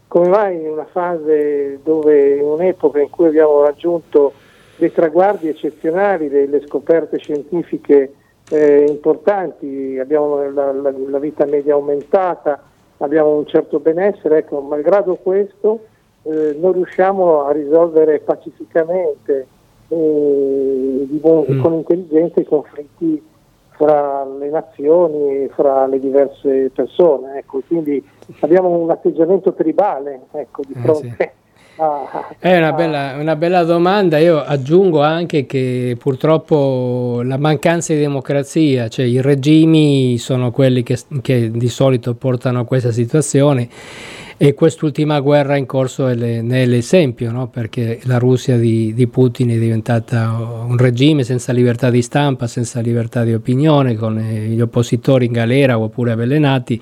come 0.08 0.28
mai 0.28 0.56
in 0.56 0.70
una 0.70 0.86
fase 0.86 1.80
dove, 1.84 2.36
in 2.36 2.46
un'epoca 2.46 3.00
in 3.00 3.10
cui 3.10 3.28
abbiamo 3.28 3.62
raggiunto 3.64 4.34
dei 4.78 4.92
traguardi 4.92 5.48
eccezionali, 5.48 6.30
delle 6.30 6.62
scoperte 6.66 7.18
scientifiche 7.18 8.14
eh, 8.50 8.86
importanti, 8.88 9.98
abbiamo 10.00 10.50
la, 10.50 10.72
la, 10.72 10.92
la, 10.92 11.20
vita 11.20 11.46
media 11.46 11.74
aumentata, 11.74 12.62
abbiamo 12.98 13.38
un 13.38 13.46
certo 13.48 13.80
benessere, 13.80 14.40
ecco, 14.40 14.62
malgrado 14.62 15.16
questo 15.16 15.86
eh, 16.24 16.56
non 16.60 16.74
riusciamo 16.74 17.44
a 17.44 17.52
risolvere 17.52 18.20
pacificamente 18.20 19.48
eh, 19.88 21.08
mm. 21.12 21.62
con 21.62 21.74
intelligenza 21.74 22.42
i 22.42 22.46
conflitti 22.46 23.24
fra 23.72 24.26
le 24.26 24.50
nazioni 24.50 25.44
e 25.44 25.50
fra 25.54 25.86
le 25.86 26.00
diverse 26.00 26.72
persone. 26.74 27.40
Ecco, 27.40 27.62
quindi 27.68 28.04
abbiamo 28.40 28.70
un 28.70 28.90
atteggiamento 28.90 29.54
tribale 29.54 30.22
ecco, 30.32 30.62
di 30.66 30.74
fronte. 30.76 31.08
Eh, 31.18 31.32
sì 31.36 31.44
è 32.40 32.58
una 32.58 32.72
bella, 32.72 33.16
una 33.20 33.36
bella, 33.36 33.64
domanda. 33.64 34.18
Io 34.18 34.42
aggiungo 34.42 35.02
anche 35.02 35.46
che 35.46 35.98
purtroppo 36.00 37.22
la 37.24 37.38
mancanza 37.38 37.94
di 37.94 38.00
democrazia, 38.00 38.88
cioè 38.88 39.06
i 39.06 39.22
regimi 39.22 40.18
sono 40.18 40.52
quelli 40.52 40.84
che, 40.84 40.98
che 41.22 41.52
di 41.52 41.68
solito 41.68 42.14
portano 42.16 42.62
a 42.62 42.66
questa 42.66 42.92
situazione 42.92 43.68
e 44.38 44.54
quest'ultima 44.54 45.20
guerra 45.20 45.56
in 45.56 45.66
corso 45.66 46.08
le, 46.08 46.46
è 46.46 46.66
l'esempio, 46.66 47.32
no? 47.32 47.48
perché 47.48 48.00
la 48.04 48.18
Russia 48.18 48.58
di, 48.58 48.94
di, 48.94 49.08
Putin 49.08 49.50
è 49.50 49.58
diventata 49.58 50.30
un 50.68 50.78
regime 50.78 51.24
senza 51.24 51.54
libertà 51.54 51.90
di 51.90 52.02
stampa, 52.02 52.48
senza 52.48 52.82
libertà 52.82 53.24
di 53.24 53.34
opinione, 53.34 53.96
con 53.96 54.18
gli 54.18 54.60
oppositori 54.60 55.26
in 55.26 55.32
galera 55.32 55.80
oppure 55.80 56.12
avvelenati 56.12 56.82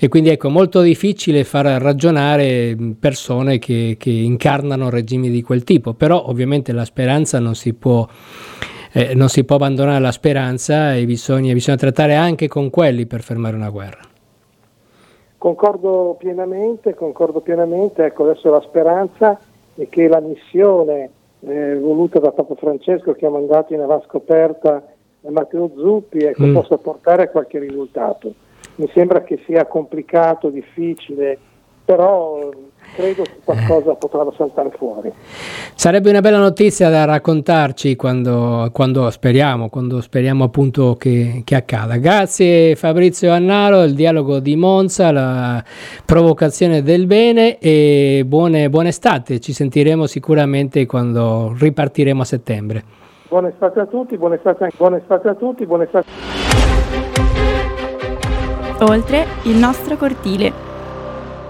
e 0.00 0.08
quindi 0.08 0.28
ecco 0.28 0.48
molto 0.48 0.80
difficile 0.80 1.42
far 1.42 1.66
ragionare 1.66 2.76
persone 3.00 3.58
che, 3.58 3.96
che 3.98 4.10
incarnano 4.10 4.90
regimi 4.90 5.28
di 5.28 5.42
quel 5.42 5.64
tipo, 5.64 5.92
però 5.92 6.24
ovviamente 6.26 6.72
la 6.72 6.84
speranza 6.84 7.38
non 7.40 7.54
si 7.54 7.74
può... 7.74 8.06
Eh, 8.90 9.14
non 9.14 9.28
si 9.28 9.44
può 9.44 9.56
abbandonare 9.56 10.00
la 10.00 10.10
speranza 10.10 10.94
e 10.94 11.04
bisogna, 11.04 11.52
bisogna 11.52 11.76
trattare 11.76 12.14
anche 12.14 12.48
con 12.48 12.70
quelli 12.70 13.04
per 13.04 13.20
fermare 13.20 13.54
una 13.54 13.68
guerra. 13.68 14.00
Concordo 15.36 16.16
pienamente, 16.18 16.94
concordo 16.94 17.40
pienamente, 17.40 18.06
ecco 18.06 18.24
adesso 18.24 18.48
la 18.48 18.62
speranza 18.62 19.38
è 19.74 19.88
che 19.90 20.08
la 20.08 20.20
missione 20.20 21.10
eh, 21.40 21.78
voluta 21.78 22.18
da 22.18 22.32
Papa 22.32 22.54
Francesco 22.54 23.12
che 23.12 23.26
ha 23.26 23.30
mandato 23.30 23.74
in 23.74 23.80
avascoperta 23.80 24.82
Matteo 25.20 25.70
Zuppi 25.76 26.20
ecco, 26.20 26.46
mm. 26.46 26.54
possa 26.54 26.78
portare 26.78 27.24
a 27.24 27.28
qualche 27.28 27.58
risultato 27.58 28.32
mi 28.78 28.88
sembra 28.94 29.22
che 29.22 29.42
sia 29.44 29.66
complicato, 29.66 30.50
difficile, 30.50 31.38
però 31.84 32.50
credo 32.94 33.22
che 33.22 33.38
qualcosa 33.42 33.94
potrà 33.94 34.24
saltare 34.36 34.70
fuori. 34.76 35.12
Sarebbe 35.74 36.10
una 36.10 36.20
bella 36.20 36.38
notizia 36.38 36.88
da 36.88 37.04
raccontarci 37.04 37.96
quando, 37.96 38.68
quando 38.72 39.10
speriamo, 39.10 39.68
quando 39.68 40.00
speriamo 40.00 40.44
appunto 40.44 40.94
che, 40.94 41.42
che, 41.44 41.54
accada. 41.56 41.96
Grazie 41.96 42.76
Fabrizio 42.76 43.32
Annaro, 43.32 43.82
il 43.82 43.94
dialogo 43.94 44.38
di 44.38 44.54
Monza, 44.54 45.10
la 45.10 45.62
provocazione 46.04 46.82
del 46.82 47.06
bene 47.06 47.58
e 47.58 48.22
buone, 48.26 48.70
buone 48.70 48.90
estate, 48.90 49.40
ci 49.40 49.52
sentiremo 49.52 50.06
sicuramente 50.06 50.86
quando 50.86 51.54
ripartiremo 51.58 52.22
a 52.22 52.24
settembre. 52.24 52.84
Buona 53.28 53.48
estate 53.48 53.80
a 53.80 53.86
tutti, 53.86 54.16
buona 54.16 54.36
estate, 54.36 54.70
buona 54.76 54.98
estate 54.98 55.28
a 55.28 55.34
tutti, 55.34 55.66
buona 55.66 55.84
estate. 55.84 57.07
Oltre 58.80 59.26
il 59.42 59.56
nostro 59.56 59.96
cortile. 59.96 60.52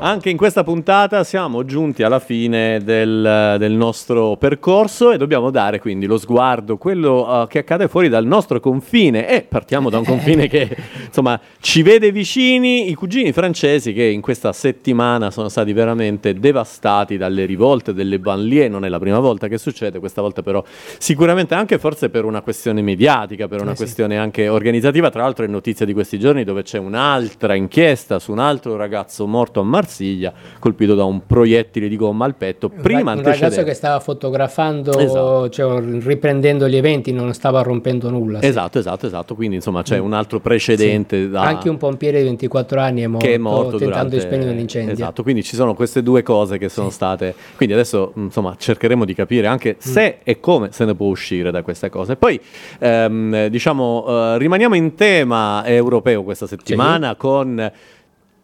Anche 0.01 0.31
in 0.31 0.37
questa 0.37 0.63
puntata 0.63 1.25
siamo 1.25 1.65
giunti 1.65 2.05
alla 2.05 2.21
fine 2.21 2.81
del, 2.85 3.57
del, 3.59 3.73
nostro 3.73 4.37
percorso 4.37 5.11
e 5.11 5.17
dobbiamo 5.17 5.51
dare 5.51 5.81
quindi 5.81 6.07
lo 6.07 6.19
sguardo, 6.19 6.77
quello 6.77 7.27
uh, 7.27 7.49
che 7.49 7.59
accade 7.59 7.89
fuori 7.89 8.09
dal 8.09 8.25
nostro 8.25 8.61
confine. 8.61 9.29
E 9.29 9.43
partiamo 9.43 9.91
da 9.91 9.99
un 9.99 10.05
confine 10.05 10.47
che 10.47 10.69
insomma 11.05 11.41
ci 11.59 11.83
vede 11.83 12.13
vicini, 12.13 12.89
i 12.91 12.95
cugini 12.95 13.33
francesi 13.33 13.93
che 13.93 14.05
in 14.05 14.21
questa 14.21 14.53
settimana 14.53 15.33
sono 15.33 15.49
stati 15.49 15.73
veramente 15.73 16.33
devastati 16.35 17.17
dalle 17.17 17.45
rivolte 17.45 17.93
delle 17.93 18.21
banlieue, 18.21 18.69
non 18.69 18.85
è 18.85 18.89
la 18.89 19.01
prima 19.01 19.19
volta 19.19 19.49
che 19.49 19.59
succede, 19.59 19.99
questa 19.99 20.23
volta 20.23 20.43
però 20.43 20.63
sicuramente 20.99 21.57
anche 21.57 21.77
forse 21.77 22.09
per 22.09 22.25
una 22.25 22.41
questione 22.41 22.83
mediatica, 22.83 23.49
per 23.49 23.63
una 23.63 23.73
eh 23.73 23.77
questione 23.77 24.15
sì. 24.15 24.21
anche 24.21 24.49
organizzativa, 24.49 25.11
tra 25.11 25.23
l'altro 25.23 25.45
è 25.45 25.49
notizia 25.49 25.85
di 25.85 25.93
questi 25.93 26.21
giorni 26.21 26.45
dove 26.45 26.63
c'è 26.63 26.79
un'altra 26.79 27.57
inchiesta 27.57 28.21
su 28.21 28.31
un 28.31 28.39
altro 28.39 28.77
ragazzo 28.77 29.27
morto 29.27 29.59
a 29.59 29.65
Marsiglia 29.65 29.87
Marsiglia, 29.88 30.33
colpito 30.59 30.94
da 30.94 31.05
un 31.05 31.27
proiettile 31.27 31.88
di 31.88 31.96
gomma 31.96 32.27
al 32.27 32.35
petto. 32.35 32.68
Prima 32.68 33.12
un 33.12 33.22
ragazzo 33.22 33.64
che 33.64 33.72
stava 33.72 33.98
fotografando, 33.98 34.96
esatto. 34.98 35.48
cioè, 35.48 35.81
riprendendo 35.81 36.68
gli 36.68 36.77
eventi, 36.77 37.11
non 37.12 37.33
stava 37.33 37.62
rompendo 37.62 38.11
nulla. 38.11 38.40
Sì. 38.40 38.46
Esatto, 38.46 38.79
esatto, 38.79 39.07
esatto. 39.07 39.35
Quindi 39.35 39.57
insomma 39.57 39.83
c'è 39.83 39.98
mm. 39.98 40.05
un 40.05 40.12
altro 40.12 40.40
precedente. 40.40 41.22
Sì. 41.22 41.31
Da... 41.31 41.42
Anche 41.42 41.70
un 41.70 41.79
pompiere 41.79 42.18
di 42.18 42.24
24 42.24 42.81
anni 42.81 43.01
è 43.01 43.07
morto, 43.07 43.27
che 43.27 43.35
è 43.35 43.38
morto 43.38 43.79
tentando 43.79 43.87
durante... 43.87 44.16
di 44.16 44.20
spegnere 44.20 44.53
l'incendio. 44.53 44.92
Esatto, 44.92 45.22
quindi 45.22 45.42
ci 45.42 45.57
sono 45.57 45.74
queste 45.74 46.03
due 46.03 46.22
cose 46.22 46.59
che 46.59 46.68
sono 46.68 46.90
sì. 46.90 46.94
state. 46.94 47.35
Quindi 47.57 47.74
adesso 47.74 48.12
insomma 48.16 48.55
cercheremo 48.57 49.05
di 49.07 49.14
capire 49.14 49.46
anche 49.46 49.77
mm. 49.77 49.81
se 49.81 50.18
e 50.22 50.38
come 50.40 50.68
se 50.72 50.85
ne 50.85 50.94
può 50.94 51.07
uscire 51.07 51.51
da 51.51 51.62
queste 51.62 51.88
cose. 51.88 52.16
Poi 52.16 52.38
ehm, 52.79 53.46
diciamo 53.46 54.35
uh, 54.35 54.37
rimaniamo 54.37 54.74
in 54.74 54.94
tema 54.94 55.64
europeo 55.64 56.22
questa 56.22 56.46
settimana 56.46 57.16
con 57.16 57.70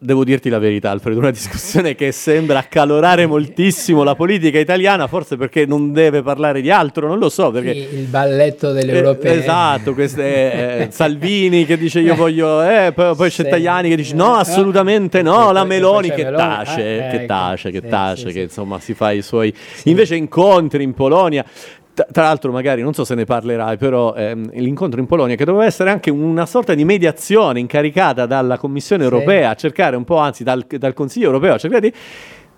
devo 0.04 0.22
dirti 0.22 0.50
la 0.50 0.58
verità, 0.58 0.90
Alfredo, 0.90 1.18
una 1.18 1.30
discussione 1.30 1.94
che 1.94 2.12
sembra 2.12 2.58
accalorare 2.58 3.26
moltissimo 3.26 4.02
la 4.02 4.14
politica 4.14 4.58
italiana, 4.58 5.06
forse 5.06 5.36
perché 5.36 5.64
non 5.64 5.92
deve 5.92 6.22
parlare 6.22 6.60
di 6.60 6.70
altro, 6.70 7.08
non 7.08 7.18
lo 7.18 7.30
so. 7.30 7.50
Perché... 7.50 7.70
il 7.70 8.04
balletto 8.04 8.72
dell'europeo. 8.72 9.32
Eh, 9.32 9.38
esatto, 9.38 9.94
queste, 9.94 10.82
eh, 10.82 10.88
Salvini 10.92 11.64
che 11.64 11.78
dice 11.78 12.00
io 12.00 12.14
voglio, 12.14 12.62
eh, 12.62 12.92
poi, 12.94 13.16
poi 13.16 13.30
c'è 13.30 13.48
Tajani 13.48 13.88
che 13.88 13.96
dice 13.96 14.14
no, 14.14 14.34
assolutamente 14.34 15.22
no, 15.22 15.52
la 15.52 15.64
Meloni 15.64 16.10
che 16.10 16.30
tace, 16.30 17.08
che 17.10 17.24
tace, 17.26 17.70
che 17.70 17.80
tace, 17.80 18.30
che 18.30 18.40
insomma 18.42 18.78
si 18.80 18.92
fa 18.92 19.10
i 19.10 19.22
suoi 19.22 19.54
invece 19.84 20.16
incontri 20.16 20.82
in 20.82 20.92
Polonia. 20.92 21.44
Tra 21.94 22.24
l'altro, 22.24 22.50
magari 22.50 22.82
non 22.82 22.92
so 22.92 23.04
se 23.04 23.14
ne 23.14 23.24
parlerai, 23.24 23.76
però 23.76 24.14
ehm, 24.14 24.50
l'incontro 24.54 24.98
in 24.98 25.06
Polonia, 25.06 25.36
che 25.36 25.44
doveva 25.44 25.64
essere 25.64 25.90
anche 25.90 26.10
una 26.10 26.44
sorta 26.44 26.74
di 26.74 26.84
mediazione 26.84 27.60
incaricata 27.60 28.26
dalla 28.26 28.58
Commissione 28.58 29.04
europea, 29.04 29.46
sì. 29.46 29.52
a 29.52 29.54
cercare 29.54 29.94
un 29.94 30.02
po', 30.02 30.16
anzi 30.16 30.42
dal, 30.42 30.64
dal 30.66 30.92
Consiglio 30.92 31.26
europeo, 31.26 31.54
a 31.54 31.58
cercare 31.58 31.90
di 31.90 31.94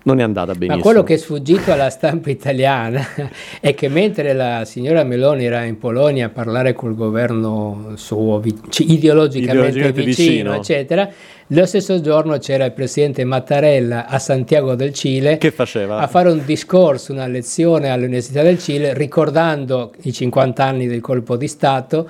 non 0.07 0.21
è 0.21 0.23
andata 0.23 0.53
benissimo. 0.53 0.77
Ma 0.77 0.83
quello 0.83 1.03
che 1.03 1.15
è 1.15 1.17
sfuggito 1.17 1.73
alla 1.73 1.91
stampa 1.91 2.31
italiana 2.31 3.05
è 3.61 3.75
che 3.75 3.89
mentre 3.89 4.33
la 4.33 4.65
signora 4.65 5.05
Meloni 5.05 5.45
era 5.45 5.65
in 5.65 5.79
Polonia 5.79 6.27
a 6.27 6.29
parlare 6.31 6.73
col 6.73 6.95
governo 6.95 7.93
suo 7.97 8.41
ideologicamente, 8.41 8.89
ideologicamente 8.89 10.03
vicino, 10.03 10.05
vicino, 10.05 10.55
eccetera, 10.55 11.09
lo 11.49 11.67
stesso 11.67 12.01
giorno 12.01 12.39
c'era 12.39 12.65
il 12.65 12.73
presidente 12.73 13.25
Mattarella 13.25 14.07
a 14.07 14.19
Santiago 14.19 14.75
del 14.75 14.93
Cile 14.93 15.39
che 15.39 15.51
faceva? 15.51 15.99
a 15.99 16.07
fare 16.07 16.31
un 16.31 16.43
discorso, 16.45 17.13
una 17.13 17.27
lezione 17.27 17.91
all'Università 17.91 18.43
del 18.43 18.59
Cile 18.59 18.95
ricordando 18.95 19.93
i 20.03 20.13
50 20.13 20.65
anni 20.65 20.87
del 20.87 21.01
colpo 21.01 21.37
di 21.37 21.49
Stato 21.49 22.09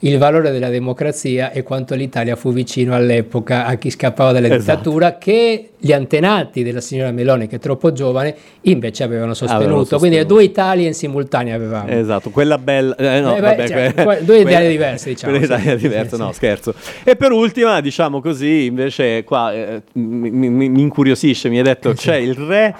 il 0.00 0.18
valore 0.18 0.50
della 0.50 0.68
democrazia 0.68 1.50
e 1.52 1.62
quanto 1.62 1.94
l'Italia 1.94 2.36
fu 2.36 2.52
vicino 2.52 2.94
all'epoca 2.94 3.66
a 3.66 3.74
chi 3.76 3.90
scappava 3.90 4.32
dalla 4.32 4.46
esatto. 4.46 4.60
dittatura 4.60 5.18
che 5.18 5.70
gli 5.78 5.92
antenati 5.92 6.62
della 6.62 6.80
signora 6.80 7.10
Meloni, 7.12 7.46
che 7.46 7.56
è 7.56 7.58
troppo 7.58 7.92
giovane, 7.92 8.34
invece 8.62 9.04
avevano 9.04 9.34
sostenuto. 9.34 9.64
Avevano 9.64 9.84
sostenuto. 9.84 10.08
Quindi 10.08 10.26
due 10.26 10.44
Italie 10.44 10.86
in 10.88 10.94
simultanea 10.94 11.54
avevamo. 11.54 11.88
Esatto, 11.88 12.30
quella 12.30 12.58
bella... 12.58 12.94
Eh, 12.96 13.20
no, 13.20 13.36
eh, 13.36 13.40
beh, 13.40 13.40
vabbè, 13.40 13.68
cioè, 13.68 13.94
que- 13.94 14.24
due 14.24 14.38
Italie 14.40 14.68
diverse, 14.68 15.10
diciamo. 15.10 15.36
Due 15.36 15.44
Italie 15.44 15.76
diverse, 15.76 16.16
no, 16.16 16.32
scherzo. 16.32 16.74
E 17.04 17.16
per 17.16 17.32
ultima, 17.32 17.80
diciamo 17.80 18.20
così, 18.20 18.64
invece 18.64 19.22
qua 19.24 19.52
eh, 19.52 19.82
mi, 19.92 20.30
mi, 20.30 20.68
mi, 20.68 20.80
incuriosisce, 20.80 21.48
mi 21.48 21.58
hai 21.58 21.64
detto, 21.64 21.92
c'è 21.92 22.16
il 22.16 22.34
re 22.34 22.74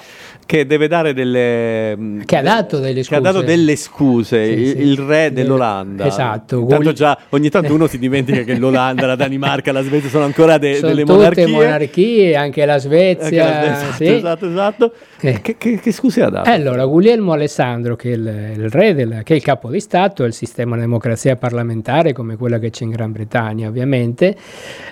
che 0.47 0.65
deve 0.65 0.87
dare 0.87 1.13
delle 1.13 2.23
che 2.25 2.37
ha 2.37 2.43
dato 2.43 2.79
delle 2.79 3.03
scuse, 3.03 3.17
ha 3.17 3.21
dato 3.21 3.43
delle 3.43 3.75
scuse 3.75 4.45
sì, 4.47 4.53
il, 4.53 4.69
sì. 4.69 4.79
il, 4.79 4.99
re 4.99 5.33
dell'Olanda 5.33 6.07
esatto 6.07 6.61
Intanto 6.61 6.93
già 6.93 7.19
ogni 7.31 7.51
tanto 7.51 7.75
uno 7.75 7.89
si 7.89 7.99
dimentica 7.99 8.43
che 8.43 8.57
l'Olanda 8.57 9.07
la 9.07 9.17
Danimarca 9.17 9.73
la 9.73 9.83
Svezia 9.83 10.09
sono 10.09 10.25
ancora 10.25 10.57
de, 10.57 10.77
sono 10.77 10.89
delle 10.89 11.05
monarchie 11.05 11.47
monarchie 11.49 12.37
anche 12.37 12.65
la 12.65 12.79
Svezia, 12.79 13.45
anche 13.45 13.69
la 13.69 13.75
Svezia 13.75 13.93
sì. 13.95 14.07
esatto 14.15 14.49
esatto 14.49 14.93
eh. 15.21 15.41
che, 15.41 15.57
che, 15.59 15.81
che, 15.81 15.93
scuse 15.93 16.23
ha 16.23 16.31
dato? 16.31 16.49
allora 16.49 16.87
Guglielmo 16.87 17.33
Alessandro 17.33 17.97
che 17.97 18.13
è 18.13 18.15
il, 18.15 18.53
il 18.57 18.71
re 18.71 18.95
del, 18.95 19.23
che 19.25 19.33
è 19.33 19.37
il 19.37 19.43
capo 19.43 19.69
di 19.69 19.81
Stato 19.81 20.23
il 20.23 20.33
sistema 20.33 20.77
democrazia 20.77 21.35
parlamentare 21.35 22.13
come 22.13 22.37
quella 22.37 22.61
che 22.61 22.71
c'è 22.71 22.85
in 22.85 22.91
Gran 22.91 23.11
Bretagna 23.11 23.67
ovviamente 23.67 24.37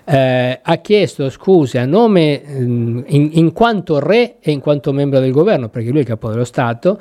eh, 0.04 0.58
ha 0.60 0.76
chiesto 0.78 1.30
scuse 1.30 1.78
a 1.78 1.86
nome 1.86 2.42
in, 2.44 3.04
in 3.32 3.52
quanto 3.52 4.00
re 4.00 4.38
e 4.40 4.50
in 4.50 4.58
quanto 4.58 4.92
membro 4.92 5.20
del 5.20 5.30
governo 5.30 5.42
governo, 5.44 5.68
perché 5.68 5.88
lui 5.88 5.98
è 5.98 6.00
il 6.00 6.06
capo 6.06 6.28
dello 6.30 6.44
Stato, 6.44 6.98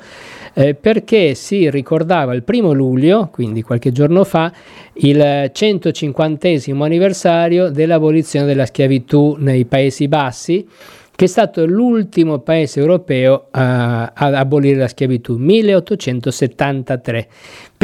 eh, 0.52 0.74
perché 0.74 1.34
si 1.34 1.68
ricordava 1.70 2.34
il 2.34 2.42
primo 2.42 2.72
luglio, 2.72 3.28
quindi 3.32 3.62
qualche 3.62 3.90
giorno 3.90 4.24
fa, 4.24 4.52
il 4.94 5.50
150 5.52 6.48
anniversario 6.80 7.70
dell'abolizione 7.70 8.46
della 8.46 8.66
schiavitù 8.66 9.36
nei 9.38 9.64
Paesi 9.64 10.08
Bassi 10.08 10.66
che 11.16 11.26
è 11.26 11.28
stato 11.28 11.64
l'ultimo 11.64 12.40
paese 12.40 12.80
europeo 12.80 13.46
a, 13.52 14.10
ad 14.12 14.34
abolire 14.34 14.78
la 14.78 14.88
schiavitù, 14.88 15.36
1873. 15.36 17.28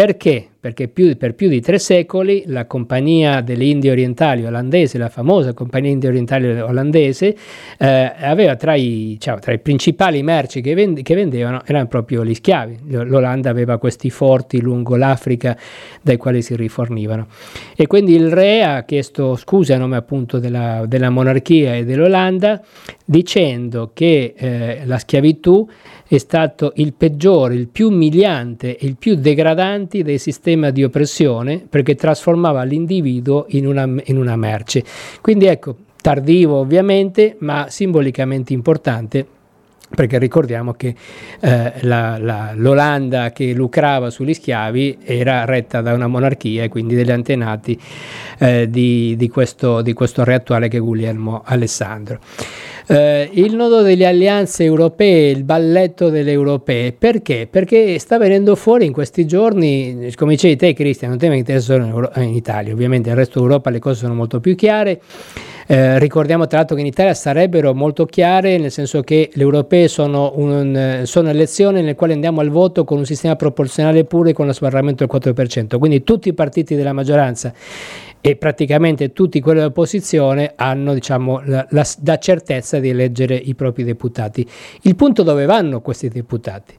Perché? 0.00 0.48
Perché 0.58 0.88
più, 0.88 1.14
per 1.18 1.34
più 1.34 1.50
di 1.50 1.60
tre 1.60 1.78
secoli 1.78 2.44
la 2.46 2.64
compagnia 2.64 3.42
delle 3.42 3.64
Indie 3.64 3.90
Orientali 3.90 4.46
olandese, 4.46 4.96
la 4.96 5.10
famosa 5.10 5.52
compagnia 5.52 5.90
Indie 5.90 6.08
Orientali 6.08 6.58
olandese, 6.58 7.36
eh, 7.76 8.12
aveva 8.18 8.56
tra 8.56 8.74
i, 8.74 9.18
cioè, 9.20 9.38
tra 9.40 9.52
i, 9.52 9.58
principali 9.58 10.22
merci 10.22 10.62
che, 10.62 10.72
vende, 10.72 11.02
che, 11.02 11.14
vendevano 11.14 11.60
erano 11.66 11.86
proprio 11.86 12.24
gli 12.24 12.32
schiavi. 12.32 12.78
L'Olanda 12.86 13.50
aveva 13.50 13.76
questi 13.76 14.08
forti 14.08 14.62
lungo 14.62 14.96
l'Africa 14.96 15.54
dai 16.00 16.16
quali 16.16 16.40
si 16.40 16.56
rifornivano. 16.56 17.26
E 17.76 17.86
quindi 17.86 18.14
il 18.14 18.30
re 18.30 18.62
ha 18.62 18.84
chiesto 18.84 19.36
scusa 19.36 19.74
a 19.74 19.78
nome 19.78 19.96
appunto 19.96 20.38
della, 20.38 20.84
della 20.86 21.10
monarchia 21.10 21.74
e 21.74 21.84
dell'Olanda 21.84 22.62
dicendo 23.04 23.90
che 23.92 24.32
eh, 24.34 24.80
la 24.86 24.96
schiavitù 24.96 25.68
è 26.12 26.18
stato 26.18 26.72
il 26.74 26.92
peggiore, 26.92 27.54
il 27.54 27.68
più 27.68 27.86
umiliante 27.86 28.76
e 28.76 28.84
il 28.84 28.96
più 28.96 29.14
degradante 29.14 30.02
dei 30.02 30.18
sistemi 30.18 30.72
di 30.72 30.82
oppressione 30.82 31.64
perché 31.70 31.94
trasformava 31.94 32.64
l'individuo 32.64 33.44
in 33.50 33.68
una, 33.68 33.88
in 34.06 34.16
una 34.16 34.34
merce. 34.34 34.82
Quindi 35.20 35.46
ecco, 35.46 35.76
tardivo 36.00 36.56
ovviamente, 36.56 37.36
ma 37.38 37.66
simbolicamente 37.68 38.52
importante 38.52 39.24
perché 39.94 40.18
ricordiamo 40.18 40.72
che 40.74 40.94
eh, 41.40 41.72
la, 41.80 42.16
la, 42.18 42.52
l'Olanda 42.54 43.32
che 43.32 43.52
lucrava 43.52 44.10
sugli 44.10 44.34
schiavi 44.34 44.98
era 45.02 45.44
retta 45.44 45.80
da 45.80 45.92
una 45.92 46.06
monarchia 46.06 46.62
e 46.62 46.68
quindi 46.68 46.94
degli 46.94 47.10
antenati 47.10 47.78
eh, 48.38 48.70
di, 48.70 49.16
di, 49.16 49.28
questo, 49.28 49.82
di 49.82 49.92
questo 49.92 50.22
re 50.24 50.34
attuale 50.34 50.68
che 50.68 50.76
è 50.76 50.80
Guglielmo 50.80 51.42
Alessandro. 51.44 52.20
Eh, 52.86 53.30
il 53.34 53.54
nodo 53.54 53.82
delle 53.82 54.06
alleanze 54.06 54.64
europee, 54.64 55.30
il 55.30 55.44
balletto 55.44 56.08
delle 56.08 56.32
europee, 56.32 56.92
perché? 56.92 57.46
Perché 57.48 57.98
sta 57.98 58.18
venendo 58.18 58.56
fuori 58.56 58.86
in 58.86 58.92
questi 58.92 59.26
giorni, 59.26 60.10
come 60.16 60.32
dicevi 60.32 60.56
te 60.56 60.72
Cristian, 60.72 61.12
un 61.12 61.18
tema 61.18 61.34
che 61.34 61.38
interessa 61.40 61.74
solo 61.74 62.10
in 62.16 62.34
Italia, 62.34 62.72
ovviamente 62.72 63.08
nel 63.08 63.18
resto 63.18 63.38
d'Europa 63.38 63.70
le 63.70 63.78
cose 63.78 64.00
sono 64.00 64.14
molto 64.14 64.40
più 64.40 64.54
chiare. 64.54 65.00
Eh, 65.70 66.00
ricordiamo 66.00 66.48
tra 66.48 66.58
l'altro 66.58 66.74
che 66.74 66.80
in 66.80 66.88
Italia 66.88 67.14
sarebbero 67.14 67.72
molto 67.74 68.04
chiare, 68.04 68.58
nel 68.58 68.72
senso 68.72 69.02
che 69.02 69.30
le 69.32 69.40
europee 69.40 69.86
sono, 69.86 70.32
un, 70.34 71.02
sono 71.04 71.28
elezioni 71.28 71.78
nelle 71.78 71.94
quali 71.94 72.12
andiamo 72.12 72.40
al 72.40 72.48
voto 72.48 72.82
con 72.82 72.98
un 72.98 73.04
sistema 73.04 73.36
proporzionale 73.36 74.02
pure 74.02 74.32
con 74.32 74.46
lo 74.46 74.52
sbarramento 74.52 75.06
del 75.06 75.32
4%, 75.32 75.78
quindi 75.78 76.02
tutti 76.02 76.28
i 76.28 76.32
partiti 76.32 76.74
della 76.74 76.92
maggioranza 76.92 77.54
e 78.20 78.34
praticamente 78.34 79.12
tutti 79.12 79.38
quelli 79.38 79.60
dell'opposizione 79.60 80.54
hanno 80.56 80.92
diciamo, 80.92 81.40
la, 81.44 81.64
la, 81.70 81.86
la, 82.02 82.18
certezza 82.18 82.80
di 82.80 82.88
eleggere 82.88 83.36
i 83.36 83.54
propri 83.54 83.84
deputati. 83.84 84.44
Il 84.82 84.96
punto 84.96 85.22
dove 85.22 85.44
vanno 85.44 85.80
questi 85.82 86.08
deputati? 86.08 86.74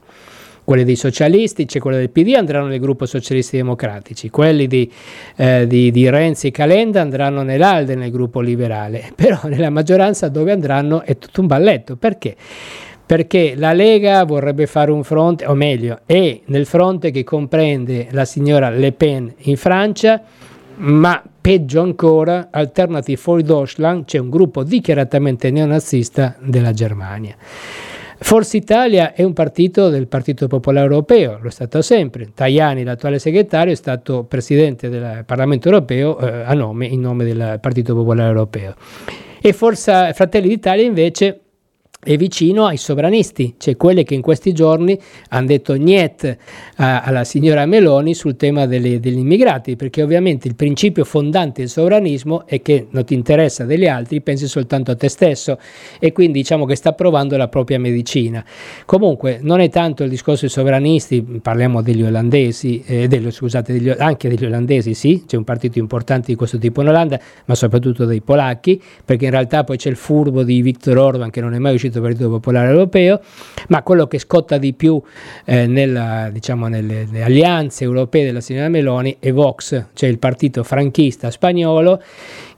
Quelli 0.72 0.86
dei 0.86 0.96
socialisti, 0.96 1.66
c'è 1.66 1.80
quello 1.80 1.98
del 1.98 2.10
PD, 2.10 2.34
andranno 2.34 2.68
nel 2.68 2.80
gruppo 2.80 3.06
socialisti 3.06 3.58
democratici, 3.58 4.30
quelli 4.30 4.68
di, 4.68 4.90
eh, 5.36 5.68
di, 5.68 5.92
di 5.92 6.10
Renzi 6.10 6.48
e 6.48 6.52
Calenda 6.52 7.02
andranno 7.02 7.42
nell'Alde, 7.44 7.94
nel 7.96 8.10
gruppo 8.10 8.40
liberale, 8.40 9.12
però 9.14 9.38
nella 9.50 9.70
maggioranza 9.70 10.30
dove 10.30 10.54
andranno 10.54 11.02
è 11.02 11.18
tutto 11.18 11.42
un 11.42 11.48
balletto. 11.48 11.98
Perché? 11.98 12.38
perché 13.06 13.56
la 13.58 13.74
Lega 13.74 14.24
vorrebbe 14.24 14.66
fare 14.66 14.92
un 14.92 15.04
fronte, 15.04 15.46
o 15.46 15.56
meglio, 15.56 16.00
è 16.06 16.40
nel 16.46 16.66
fronte 16.66 17.12
che 17.12 17.26
comprende 17.26 18.08
la 18.12 18.24
signora 18.24 18.70
Le 18.70 18.94
Pen 18.94 19.30
in 19.40 19.58
Francia, 19.58 20.24
ma 20.76 21.22
peggio 21.42 21.82
ancora, 21.82 22.48
Alternative 22.50 23.18
for 23.18 23.42
Deutschland, 23.42 24.06
c'è 24.06 24.20
un 24.20 24.30
gruppo 24.30 24.64
dichiaratamente 24.64 25.52
neonazista 25.52 26.38
della 26.40 26.72
Germania. 26.72 27.36
Forza 28.24 28.56
Italia 28.56 29.14
è 29.14 29.24
un 29.24 29.34
partito 29.34 29.90
del 29.90 30.08
Partito 30.08 30.48
Popolare 30.48 30.86
Europeo, 30.86 31.40
lo 31.42 31.48
è 31.48 31.52
stato 31.52 31.82
sempre. 31.82 32.30
Tajani, 32.34 32.84
l'attuale 32.84 33.18
segretario, 33.18 33.74
è 33.74 33.76
stato 33.76 34.24
presidente 34.24 34.90
del 34.90 35.24
Parlamento 35.26 35.68
Europeo 35.68 36.20
eh, 36.20 36.44
a 36.44 36.54
nome, 36.54 36.86
in 36.86 37.02
nome 37.02 37.26
del 37.26 37.58
Partito 37.60 37.96
Popolare 37.96 38.30
Europeo. 38.30 38.76
E 39.42 39.54
Forza 39.54 40.14
Fratelli 40.14 40.50
d'Italia 40.50 40.86
invece 40.86 41.40
è 42.04 42.18
vicino 42.18 42.66
ai 42.66 42.78
sovranisti, 42.78 43.56
cioè 43.58 43.78
quelli 43.78 44.04
che 44.04 44.16
in 44.16 44.22
questi 44.22 44.54
giorni 44.54 45.00
hanno 45.30 45.46
detto 45.46 45.74
niet 45.74 46.38
alla 46.76 47.24
signora 47.24 47.68
Meloni 47.68 48.16
sul 48.16 48.36
tema 48.38 48.66
delle, 48.66 49.00
degli 49.00 49.20
immigrati, 49.20 49.76
perché 49.76 50.02
ovviamente 50.02 50.48
il 50.48 50.56
principio 50.56 51.04
fondante 51.04 51.62
del 51.62 51.70
sovranismo 51.70 52.48
è 52.48 52.60
che 52.64 52.88
non 52.90 53.06
ti 53.06 53.14
interessa 53.14 53.66
degli 53.66 53.86
altri, 53.86 54.22
pensi 54.22 54.48
soltanto 54.48 54.90
a 54.90 54.96
te 54.96 55.10
stesso 55.10 55.60
e 56.00 56.12
quindi 56.12 56.40
diciamo 56.40 56.66
che 56.66 56.76
sta 56.76 56.94
provando 56.94 57.38
la 57.38 57.48
propria 57.48 57.78
medicina. 57.78 58.44
Comunque 58.86 59.38
non 59.42 59.60
è 59.60 59.70
tanto 59.70 60.04
il 60.04 60.10
discorso 60.10 60.42
dei 60.42 60.50
sovranisti, 60.50 61.22
parliamo 61.22 61.84
degli 61.84 62.02
olandesi, 62.02 62.84
eh, 62.84 63.08
degli, 63.08 63.30
scusate, 63.30 63.74
degli, 63.74 63.90
anche 63.90 64.28
degli 64.28 64.46
olandesi, 64.46 64.96
sì, 64.96 65.24
c'è 65.28 65.38
un 65.38 65.44
partito 65.44 65.78
importante 65.78 66.28
di 66.28 66.36
questo 66.36 66.58
tipo 66.58 66.82
in 66.82 66.88
Olanda, 66.88 67.20
ma 67.46 67.54
soprattutto 67.54 68.06
dei 68.06 68.22
polacchi, 68.22 68.82
perché 69.06 69.26
in 69.26 69.32
realtà 69.32 69.64
poi 69.64 69.78
c'è 69.78 69.90
il 69.90 69.96
furbo 69.96 70.42
di 70.42 70.64
Viktor 70.64 70.98
Orban 70.98 71.30
che 71.30 71.42
non 71.42 71.54
è 71.54 71.60
mai 71.60 71.76
uscito 71.76 71.91
partito, 72.00 72.02
Partito 72.02 72.30
Popolare 72.30 72.70
Europeo, 72.70 73.20
ma 73.68 73.84
quello 73.84 74.08
che 74.08 74.20
scotta 74.20 74.58
di 74.58 74.74
più 74.74 75.02
eh, 75.46 75.68
nella, 75.68 76.30
diciamo, 76.32 76.68
nelle, 76.68 77.06
nelle, 77.10 77.24
alleanze 77.24 77.84
europee 77.84 78.26
della 78.26 78.42
signora 78.42 78.70
Meloni 78.70 79.18
è 79.20 79.32
Vox, 79.32 79.86
cioè 79.94 80.10
il 80.10 80.20
partito 80.20 80.64
franchista 80.64 81.32
spagnolo 81.32 82.02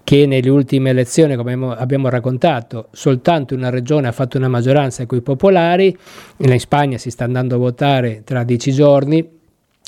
che 0.03 0.25
nelle 0.25 0.49
ultime 0.49 0.89
elezioni, 0.89 1.35
come 1.35 1.53
abbiamo 1.75 2.09
raccontato, 2.09 2.87
soltanto 2.91 3.55
una 3.55 3.69
regione 3.69 4.07
ha 4.07 4.11
fatto 4.11 4.37
una 4.37 4.49
maggioranza 4.49 5.05
con 5.05 5.17
i 5.17 5.21
popolari, 5.21 5.97
in 6.37 6.59
Spagna 6.59 6.97
si 6.97 7.09
sta 7.09 7.23
andando 7.23 7.55
a 7.55 7.57
votare 7.57 8.21
tra 8.25 8.43
dieci 8.43 8.73
giorni, 8.73 9.32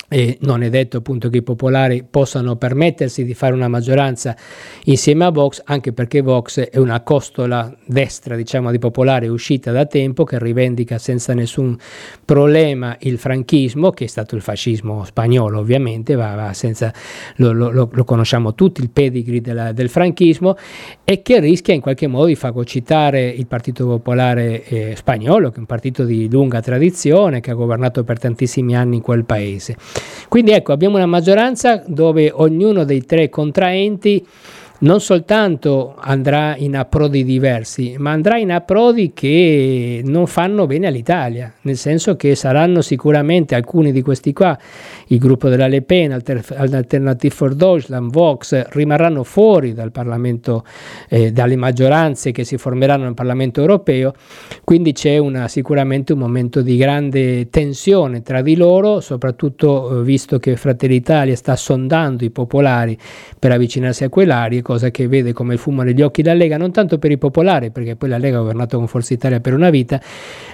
e 0.08 0.38
non 0.42 0.62
è 0.62 0.70
detto 0.70 0.98
appunto 0.98 1.28
che 1.28 1.38
i 1.38 1.42
popolari 1.42 2.04
possano 2.08 2.56
permettersi 2.56 3.24
di 3.24 3.34
fare 3.34 3.54
una 3.54 3.68
maggioranza 3.68 4.36
insieme 4.84 5.24
a 5.24 5.30
Vox, 5.30 5.62
anche 5.64 5.92
perché 5.92 6.20
Vox 6.20 6.60
è 6.60 6.78
una 6.78 7.00
costola 7.00 7.74
destra, 7.84 8.36
diciamo, 8.36 8.70
di 8.70 8.78
popolare 8.78 9.28
uscita 9.28 9.72
da 9.72 9.86
tempo 9.86 10.24
che 10.24 10.38
rivendica 10.38 10.98
senza 10.98 11.34
nessun 11.34 11.76
problema 12.24 12.96
il 13.00 13.18
franchismo, 13.18 13.90
che 13.90 14.04
è 14.04 14.08
stato 14.08 14.36
il 14.36 14.42
fascismo 14.42 15.04
spagnolo, 15.04 15.58
ovviamente, 15.58 16.14
va, 16.14 16.34
va 16.34 16.52
senza, 16.52 16.92
lo, 17.36 17.52
lo, 17.52 17.88
lo, 17.90 18.04
conosciamo 18.04 18.54
tutti, 18.54 18.80
il 18.80 18.90
pedigree 18.90 19.40
della, 19.40 19.72
del 19.72 19.88
franchismo, 19.88 20.56
e 21.04 21.22
che 21.22 21.40
rischia 21.40 21.74
in 21.74 21.80
qualche 21.80 22.06
modo 22.06 22.26
di 22.26 22.36
fagocitare 22.36 23.28
il 23.28 23.46
Partito 23.46 23.86
Popolare 23.86 24.64
eh, 24.64 24.94
spagnolo, 24.96 25.50
che 25.50 25.56
è 25.56 25.60
un 25.60 25.66
partito 25.66 26.04
di 26.04 26.30
lunga 26.30 26.60
tradizione, 26.60 27.40
che 27.40 27.50
ha 27.50 27.54
governato 27.54 28.04
per 28.04 28.18
tantissimi 28.18 28.76
anni 28.76 28.96
in 28.96 29.02
quel 29.02 29.24
paese. 29.24 29.76
Quindi 30.28 30.50
ecco, 30.50 30.72
abbiamo 30.72 30.96
una 30.96 31.06
maggioranza 31.06 31.82
dove 31.86 32.30
ognuno 32.32 32.84
dei 32.84 33.04
tre 33.04 33.28
contraenti 33.28 34.26
non 34.80 35.00
soltanto 35.00 35.94
andrà 35.98 36.54
in 36.56 36.76
approdi 36.76 37.24
diversi, 37.24 37.94
ma 37.98 38.10
andrà 38.10 38.36
in 38.36 38.52
approdi 38.52 39.12
che 39.14 40.02
non 40.04 40.26
fanno 40.26 40.66
bene 40.66 40.88
all'Italia, 40.88 41.52
nel 41.62 41.76
senso 41.76 42.16
che 42.16 42.34
saranno 42.34 42.82
sicuramente 42.82 43.54
alcuni 43.54 43.90
di 43.90 44.02
questi 44.02 44.32
qua, 44.32 44.58
il 45.06 45.18
gruppo 45.18 45.48
della 45.48 45.66
Le 45.66 45.82
Pen, 45.82 46.12
Alternative 46.12 47.34
for 47.34 47.54
Deutschland, 47.54 48.12
Vox, 48.12 48.66
rimarranno 48.70 49.24
fuori 49.24 49.72
dal 49.72 49.92
Parlamento, 49.92 50.64
eh, 51.08 51.32
dalle 51.32 51.56
maggioranze 51.56 52.32
che 52.32 52.44
si 52.44 52.58
formeranno 52.58 53.04
nel 53.04 53.14
Parlamento 53.14 53.60
europeo, 53.60 54.12
quindi 54.62 54.92
c'è 54.92 55.16
una, 55.16 55.48
sicuramente 55.48 56.12
un 56.12 56.18
momento 56.18 56.60
di 56.60 56.76
grande 56.76 57.48
tensione 57.48 58.22
tra 58.22 58.42
di 58.42 58.56
loro, 58.56 59.00
soprattutto 59.00 60.00
eh, 60.00 60.02
visto 60.02 60.38
che 60.38 60.56
Fratelli 60.56 60.96
Italia 60.96 61.34
sta 61.34 61.56
sondando 61.56 62.24
i 62.24 62.30
popolari 62.30 62.98
per 63.38 63.52
avvicinarsi 63.52 64.04
a 64.04 64.08
quell'area 64.08 64.62
cosa 64.66 64.90
che 64.90 65.06
vede 65.06 65.32
come 65.32 65.52
il 65.52 65.60
fumo 65.60 65.82
negli 65.82 66.02
occhi 66.02 66.24
la 66.24 66.34
Lega, 66.34 66.56
non 66.56 66.72
tanto 66.72 66.98
per 66.98 67.12
i 67.12 67.18
popolari, 67.18 67.70
perché 67.70 67.94
poi 67.94 68.08
la 68.08 68.18
Lega 68.18 68.38
ha 68.38 68.40
governato 68.40 68.78
con 68.78 68.88
Forza 68.88 69.14
Italia 69.14 69.38
per 69.38 69.54
una 69.54 69.70
vita, 69.70 70.00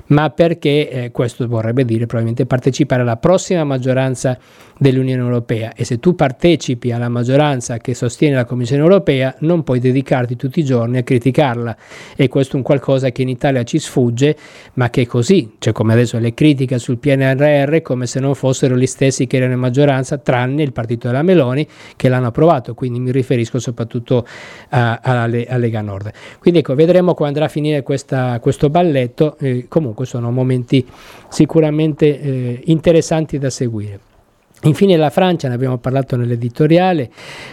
ma 0.09 0.29
perché 0.29 0.91
eh, 0.91 1.11
questo 1.11 1.49
vorrebbe 1.49 1.87
dire 1.87 2.05
probabilmente 2.05 2.45
partecipare 2.45 3.01
alla 3.01 3.17
prossima 3.17 3.65
maggioranza 3.65 4.37
dell'Unione 4.77 5.23
Europea. 5.23 5.73
E 5.75 5.85
se 5.85 5.99
tu 5.99 6.15
partecipi 6.15 6.93
alla 6.93 7.09
maggioranza 7.09 7.79
che 7.79 7.95
sostiene 7.95 8.35
la 8.35 8.45
Commissione 8.45 8.83
Europea 8.83 9.35
non 9.39 9.63
puoi 9.63 9.79
dedicarti 9.79 10.37
tutti 10.37 10.61
i 10.61 10.65
giorni 10.65 10.99
a 10.99 11.03
criticarla. 11.03 11.75
E 12.15 12.29
questo 12.29 12.55
è 12.55 12.57
un 12.57 12.63
qualcosa 12.63 13.11
che 13.13 13.23
in 13.23 13.31
Italia 13.31 13.63
ci 13.63 13.79
sfugge 13.79 14.37
ma 14.75 14.91
che 14.91 15.03
è 15.03 15.07
così, 15.07 15.55
cioè 15.59 15.73
come 15.73 15.95
adesso 15.95 16.19
le 16.19 16.35
critiche 16.35 16.79
sul 16.79 16.99
PNRR 16.99 17.81
come 17.81 18.07
se 18.07 18.21
non 18.21 18.35
fossero 18.35 18.77
gli 18.77 18.87
stessi 18.87 19.27
che 19.27 19.39
erano 19.39 19.55
in 19.55 19.59
maggioranza 19.59 20.19
tranne 20.19 20.63
il 20.63 20.73
partito 20.73 21.07
della 21.07 21.23
Meloni 21.23 21.67
che 21.97 22.11
l'hanno 22.11 22.27
approvato, 22.27 22.75
quindi 22.75 23.01
mi 23.01 23.11
riferisco 23.11 23.59
soprattutto 23.59 24.02
a, 24.69 25.01
a, 25.03 25.23
a 25.23 25.27
Lega 25.27 25.81
Nord. 25.81 26.13
Quindi 26.39 26.61
ecco, 26.61 26.75
vedremo 26.75 27.15
come 27.15 27.29
andrà 27.29 27.47
a 27.47 27.49
finire 27.49 27.83
questa, 27.83 28.39
questo 28.41 28.71
balletto, 28.71 29.37
eh, 29.39 29.67
comunque 29.69 30.07
sono 30.07 30.31
momenti 30.31 30.87
sicuramente 31.29 32.21
eh, 32.21 32.61
interessanti 32.65 33.39
da 33.39 33.51
seguire. 33.51 34.12
Infine 34.65 34.97
la 34.97 35.11
Francia, 35.11 35.49
ne 35.49 35.55
abbiamo 35.55 35.79
parlato 35.79 36.15
nell'editoriale, 36.15 37.11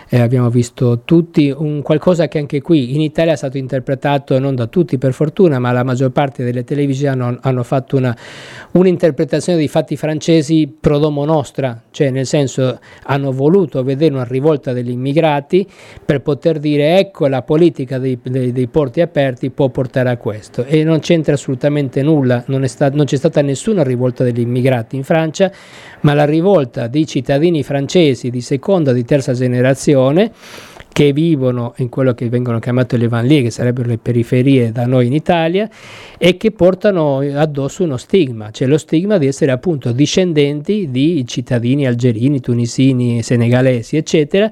eh, 0.10 0.20
abbiamo 0.20 0.52
visto 0.52 1.02
tutti 1.06 1.50
un 1.50 1.82
qualcosa 1.82 2.28
che 2.28 2.38
anche 2.38 2.62
qui 2.62 2.94
in 2.94 3.02
Italia 3.02 3.34
è 3.34 3.36
stato 3.36 3.58
interpretato 3.58 4.38
non 4.38 4.54
da 4.54 4.68
tutti 4.68 5.00
per 5.00 5.14
fortuna, 5.14 5.58
ma 5.58 5.72
la 5.72 5.84
maggior 5.84 6.12
parte 6.12 6.44
delle 6.44 6.64
televisioni 6.64 7.20
hanno, 7.20 7.40
hanno 7.42 7.64
fatto 7.64 7.98
una, 7.98 8.16
un'interpretazione 8.74 9.58
dei 9.58 9.68
fatti 9.68 9.98
francesi 9.98 10.72
pro 10.80 11.00
domo 11.00 11.26
nostra, 11.26 11.82
cioè 11.90 12.12
nel 12.12 12.28
senso 12.28 12.80
hanno 13.06 13.32
voluto 13.32 13.82
vedere 13.84 14.14
una 14.14 14.24
rivolta 14.24 14.72
degli 14.72 14.92
immigrati 14.92 15.68
per 16.06 16.22
poter 16.22 16.60
dire 16.60 17.00
ecco 17.00 17.26
la 17.26 17.42
politica 17.42 17.98
dei, 17.98 18.20
dei, 18.22 18.52
dei 18.52 18.68
porti 18.68 19.02
aperti 19.02 19.50
può 19.50 19.70
portare 19.70 20.12
a 20.12 20.18
questo. 20.18 20.64
E 20.64 20.84
non 20.84 21.00
c'entra 21.00 21.34
assolutamente 21.34 22.04
nulla, 22.04 22.44
non, 22.48 22.68
sta, 22.68 22.92
non 22.92 23.06
c'è 23.06 23.16
stata 23.16 23.42
nessuna 23.42 23.82
rivolta 23.82 24.24
degli 24.24 24.42
immigrati 24.42 24.96
in 24.96 25.04
Francia, 25.04 25.52
ma 26.02 26.14
la 26.14 26.26
rivolta 26.26 26.86
di 26.86 26.98
cittadini 27.06 27.64
francesi 27.64 28.30
di 28.30 28.42
seconda 28.42 28.92
o 28.92 28.94
di 28.94 29.04
terza 29.06 29.34
generazione 29.34 30.32
che 30.92 31.14
vivono 31.14 31.74
in 31.78 31.88
quello 31.88 32.14
che 32.14 32.28
vengono 32.28 32.60
chiamate 32.60 32.98
le 32.98 33.08
vanlie, 33.08 33.44
che 33.44 33.52
sarebbero 33.52 33.88
le 33.88 34.00
periferie 34.00 34.72
da 34.72 34.86
noi 34.86 35.08
in 35.08 35.14
Italia, 35.14 35.70
e 36.18 36.36
che 36.36 36.52
portano 36.52 37.20
addosso 37.20 37.84
uno 37.84 37.96
stigma, 37.96 38.52
cioè 38.52 38.68
lo 38.68 38.78
stigma 38.78 39.18
di 39.18 39.28
essere 39.28 39.52
appunto 39.52 39.94
discendenti 39.94 40.90
di 40.92 41.26
cittadini 41.26 41.88
algerini, 41.88 42.42
tunisini, 42.42 43.24
senegalesi, 43.24 43.96
eccetera, 43.96 44.52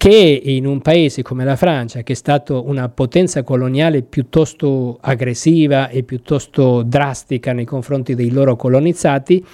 che 0.00 0.40
in 0.42 0.64
un 0.64 0.80
paese 0.80 1.20
come 1.20 1.44
la 1.44 1.56
Francia, 1.56 2.00
che 2.00 2.14
è 2.14 2.16
stata 2.16 2.58
una 2.58 2.88
potenza 2.88 3.42
coloniale 3.42 4.00
piuttosto 4.00 4.96
aggressiva 4.98 5.90
e 5.90 6.04
piuttosto 6.04 6.82
drastica 6.82 7.52
nei 7.52 7.66
confronti 7.66 8.14
dei 8.14 8.30
loro 8.30 8.56
colonizzati, 8.56 9.44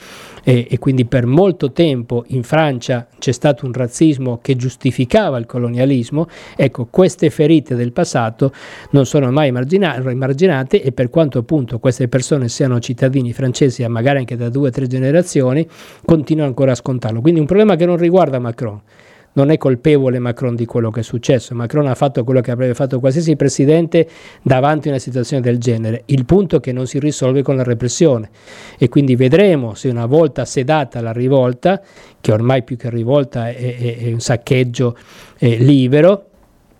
e, 0.45 0.69
e, 0.71 0.79
quindi 0.79 1.05
per 1.05 1.27
molto 1.27 1.73
tempo 1.73 2.23
in 2.29 2.45
Francia 2.45 3.09
c'è 3.19 3.33
stato 3.33 3.67
un 3.67 3.73
razzismo 3.73 4.39
che 4.41 4.55
giustificava 4.55 5.37
il 5.39 5.47
colonialismo, 5.47 6.29
ecco 6.55 6.87
queste 6.89 7.29
ferite 7.31 7.75
del 7.75 7.91
passato 7.91 8.53
non 8.91 9.05
sono 9.05 9.33
mai 9.33 9.49
emarginate 9.49 10.81
e 10.81 10.93
per 10.93 11.11
quanto 11.11 11.41
appunto 11.41 11.81
queste 11.81 12.07
persone 12.07 12.49
siano 12.49 12.79
cittadini 12.79 13.33
francesi 13.33 13.85
magari 13.89 14.19
anche 14.19 14.37
da 14.37 14.49
due 14.49 14.69
o 14.69 14.71
tre 14.71 14.87
generazioni, 14.87 15.67
continuano 16.05 16.51
ancora 16.51 16.71
a 16.71 16.77
scontarlo. 16.77 17.21
Quindi 17.21 17.41
un 17.41 17.47
problema 17.47 17.75
che 17.75 17.85
non 17.85 17.97
riguarda 17.97 18.39
Macron 18.39 18.81
non 19.37 19.51
è 19.51 19.57
colpevole 19.57 20.19
Macron 20.19 20.55
di 20.55 20.67
quello 20.67 20.91
che 20.91 21.01
è 21.01 21.03
successo. 21.03 21.55
Macron 21.55 21.87
ha 21.87 21.95
fatto 21.95 22.25
quello 22.25 22.41
che 22.41 22.51
avrebbe 22.51 22.75
fatto 22.75 23.01
qualsiasi 23.01 23.37
presidente 23.37 24.09
davanti 24.43 24.89
a 24.89 24.93
una 24.93 25.01
situazione 25.01 25.43
del 25.43 25.59
genere. 25.59 26.03
Il 26.07 26.25
punto 26.25 26.57
è 26.57 26.61
che 26.61 26.73
non 26.73 26.87
si 26.87 26.99
risolve 26.99 27.43
con 27.43 27.57
la 27.57 27.63
repressione 27.63 28.31
e 28.79 28.89
quindi 28.89 29.15
vedremo 29.17 29.75
se 29.75 29.89
una 29.89 30.07
volta 30.07 30.45
sedata 30.45 31.01
la 31.01 31.13
rivolta, 31.13 31.81
che 32.21 32.33
ormai 32.33 32.63
più 32.63 32.77
che 32.77 32.91
rivolta 32.91 33.49
è, 33.49 33.55
è, 33.55 33.99
è 33.99 34.13
un 34.13 34.21
saccheggio 34.21 34.97
eh, 35.39 35.57
libero, 35.57 36.31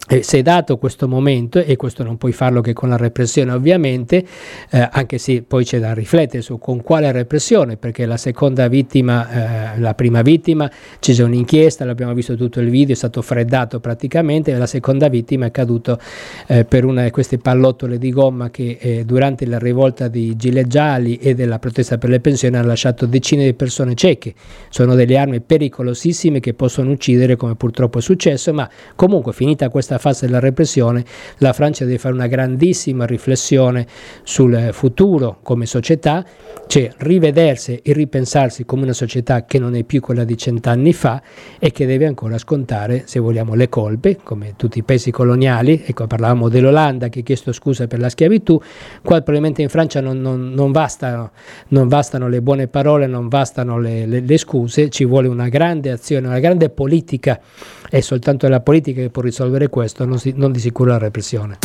eh, 0.09 0.23
se 0.23 0.43
dato 0.43 0.79
questo 0.79 1.09
momento, 1.09 1.59
e 1.59 1.77
questo 1.77 2.03
non 2.03 2.17
puoi 2.17 2.33
farlo 2.33 2.61
che 2.61 2.73
con 2.73 2.89
la 2.89 2.97
repressione 2.97 3.53
ovviamente, 3.53 4.25
eh, 4.71 4.89
anche 4.91 5.19
se 5.19 5.43
poi 5.43 5.65
c'è 5.65 5.79
da 5.79 5.93
riflettere 5.95 6.43
su 6.43 6.59
con 6.59 6.83
quale 6.83 7.11
repressione, 7.13 7.77
perché 7.77 8.07
la 8.07 8.17
seconda 8.17 8.69
vittima, 8.69 9.75
eh, 9.75 9.81
la 9.81 9.95
prima 9.95 10.23
vittima, 10.23 10.71
c'è 11.01 11.23
un'inchiesta, 11.23 11.85
l'abbiamo 11.85 12.15
visto 12.15 12.37
tutto 12.37 12.61
il 12.61 12.71
video, 12.71 12.95
è 12.95 12.97
stato 12.97 13.23
freddato 13.23 13.81
praticamente, 13.81 14.53
e 14.53 14.57
la 14.57 14.67
seconda 14.67 15.09
vittima 15.09 15.47
è 15.47 15.51
caduto 15.51 15.99
eh, 16.47 16.65
per 16.65 16.85
una 16.85 17.03
di 17.03 17.11
queste 17.11 17.39
pallottole 17.39 17.99
di 17.99 18.11
gomma 18.11 18.51
che 18.51 18.79
eh, 18.81 19.05
durante 19.05 19.47
la 19.47 19.59
rivolta 19.59 20.09
di 20.09 20.37
Gilet 20.37 20.67
Gialli 20.67 21.17
e 21.17 21.35
della 21.35 21.59
protesta 21.59 21.99
per 21.99 22.11
le 22.11 22.21
pensioni 22.21 22.57
hanno 22.57 22.67
lasciato 22.67 23.07
decine 23.07 23.45
di 23.45 23.55
persone 23.55 23.95
cieche. 23.95 24.35
Sono 24.69 24.95
delle 24.95 25.17
armi 25.17 25.41
pericolosissime 25.41 26.41
che 26.41 26.55
possono 26.55 26.91
uccidere 26.91 27.37
come 27.37 27.57
purtroppo 27.57 27.99
è 27.99 28.03
successo, 28.03 28.53
ma 28.53 28.69
comunque 28.95 29.33
finita 29.33 29.69
questa 29.69 29.96
questa 29.97 29.99
fase 29.99 30.27
della 30.27 30.39
repressione, 30.39 31.05
la 31.39 31.53
Francia 31.53 31.85
deve 31.85 31.99
fare 31.99 32.15
una 32.15 32.27
grandissima 32.27 33.07
riflessione 33.07 33.87
sul 34.23 34.71
futuro 34.73 35.39
come 35.43 35.67
società, 35.67 36.25
cioè 36.67 36.91
rivedersi 36.99 37.81
e 37.83 37.93
ripensarsi 37.93 38.65
come 38.65 38.83
una 38.83 38.93
società 38.93 39.45
che 39.45 39.59
non 39.59 39.75
è 39.75 39.83
più 39.85 40.01
quella 40.01 40.25
di 40.25 40.37
cent'anni 40.37 40.93
fa 40.93 41.23
e 41.59 41.71
che 41.73 41.87
deve 41.87 42.07
ancora 42.07 42.39
scontare, 42.39 43.03
se 43.07 43.19
vogliamo, 43.19 43.55
le 43.55 43.69
colpe, 43.69 44.19
come 44.23 44.55
tutti 44.57 44.79
i 44.79 44.83
paesi 44.83 45.11
coloniali. 45.11 45.83
Ecco, 45.87 46.07
parlavamo 46.07 46.49
dell'Olanda 46.49 47.09
che 47.09 47.21
ha 47.21 47.23
chiesto 47.23 47.53
scusa 47.53 47.87
per 47.87 47.99
la 47.99 48.09
schiavitù, 48.09 48.61
qua 49.03 49.17
probabilmente 49.17 49.63
in 49.63 49.69
Francia 49.69 50.01
non, 50.01 50.21
non, 50.21 50.51
non, 50.51 50.73
bastano, 50.73 51.31
non 51.69 51.89
bastano, 51.89 52.29
le 52.29 52.43
buone 52.43 52.69
parole, 52.69 53.07
non 53.07 53.29
bastano 53.29 53.79
le, 53.79 54.07
le, 54.07 54.21
le 54.21 54.39
scuse, 54.39 54.89
ci 54.91 55.05
vuole 55.05 55.29
una 55.29 55.49
grande 55.49 55.91
azione, 55.91 56.27
una 56.27 56.41
grande 56.41 56.69
politica, 56.69 57.41
è 57.89 58.01
soltanto 58.01 58.49
la 58.49 58.61
politica 58.61 59.01
che 59.01 59.11
può 59.11 59.23
risolvere 59.23 59.69
questo 59.69 60.05
non, 60.05 60.19
si, 60.19 60.33
non 60.37 60.53
di 60.53 60.59
sicuro 60.59 60.91
la 60.91 60.99
repressione. 60.99 61.59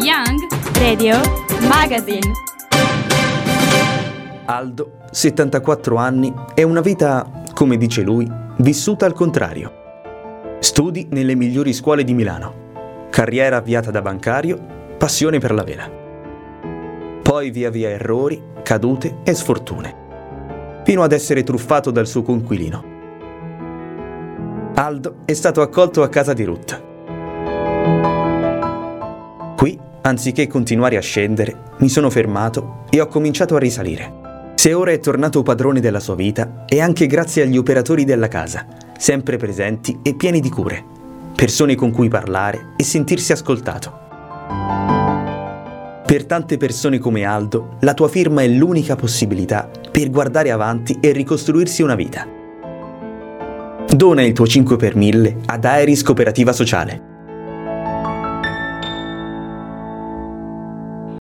Young 0.00 0.46
Radio 0.78 1.16
Magazine. 1.68 2.32
Aldo, 4.46 5.00
74 5.10 5.96
anni, 5.96 6.32
è 6.54 6.62
una 6.62 6.80
vita, 6.80 7.42
come 7.52 7.76
dice 7.76 8.02
lui, 8.02 8.26
vissuta 8.58 9.04
al 9.04 9.12
contrario. 9.12 9.72
Studi 10.60 11.08
nelle 11.10 11.34
migliori 11.34 11.74
scuole 11.74 12.02
di 12.02 12.14
Milano. 12.14 12.66
Carriera 13.10 13.56
avviata 13.56 13.90
da 13.90 14.00
bancario, 14.00 14.77
passione 14.98 15.38
per 15.38 15.52
la 15.52 15.62
vela 15.62 16.06
poi 17.28 17.50
via 17.50 17.68
via 17.68 17.90
errori, 17.90 18.42
cadute 18.62 19.18
e 19.22 19.34
sfortune, 19.34 19.94
fino 20.82 21.02
ad 21.02 21.12
essere 21.12 21.42
truffato 21.42 21.90
dal 21.90 22.06
suo 22.06 22.22
conquilino. 22.22 22.84
Aldo 24.72 25.16
è 25.26 25.34
stato 25.34 25.60
accolto 25.60 26.02
a 26.02 26.08
casa 26.08 26.32
di 26.32 26.44
Ruth. 26.44 26.82
anziché 30.00 30.46
continuare 30.46 30.96
a 30.96 31.02
scendere, 31.02 31.74
mi 31.80 31.90
sono 31.90 32.08
fermato 32.08 32.84
e 32.88 32.98
ho 32.98 33.08
cominciato 33.08 33.56
a 33.56 33.58
risalire. 33.58 34.52
Se 34.54 34.72
ora 34.72 34.92
è 34.92 34.98
tornato 34.98 35.42
padrone 35.42 35.80
della 35.80 36.00
sua 36.00 36.14
vita, 36.14 36.64
è 36.64 36.80
anche 36.80 37.06
grazie 37.06 37.42
agli 37.42 37.58
operatori 37.58 38.04
della 38.04 38.28
casa, 38.28 38.66
sempre 38.96 39.36
presenti 39.36 39.98
e 40.02 40.14
pieni 40.14 40.40
di 40.40 40.48
cure, 40.48 40.82
persone 41.34 41.74
con 41.74 41.90
cui 41.90 42.08
parlare 42.08 42.72
e 42.76 42.84
sentirsi 42.84 43.32
ascoltato. 43.32 44.07
Per 46.06 46.24
tante 46.24 46.56
persone 46.56 46.98
come 46.98 47.24
Aldo, 47.24 47.76
la 47.80 47.92
tua 47.92 48.08
firma 48.08 48.42
è 48.42 48.48
l'unica 48.48 48.96
possibilità 48.96 49.70
per 49.90 50.10
guardare 50.10 50.50
avanti 50.50 50.98
e 51.00 51.12
ricostruirsi 51.12 51.82
una 51.82 51.94
vita. 51.94 52.26
Dona 53.94 54.22
il 54.22 54.32
tuo 54.32 54.46
5 54.46 54.76
per 54.76 54.96
1000 54.96 55.36
ad 55.46 55.64
Aeris 55.64 56.02
Cooperativa 56.02 56.52
Sociale. 56.52 57.07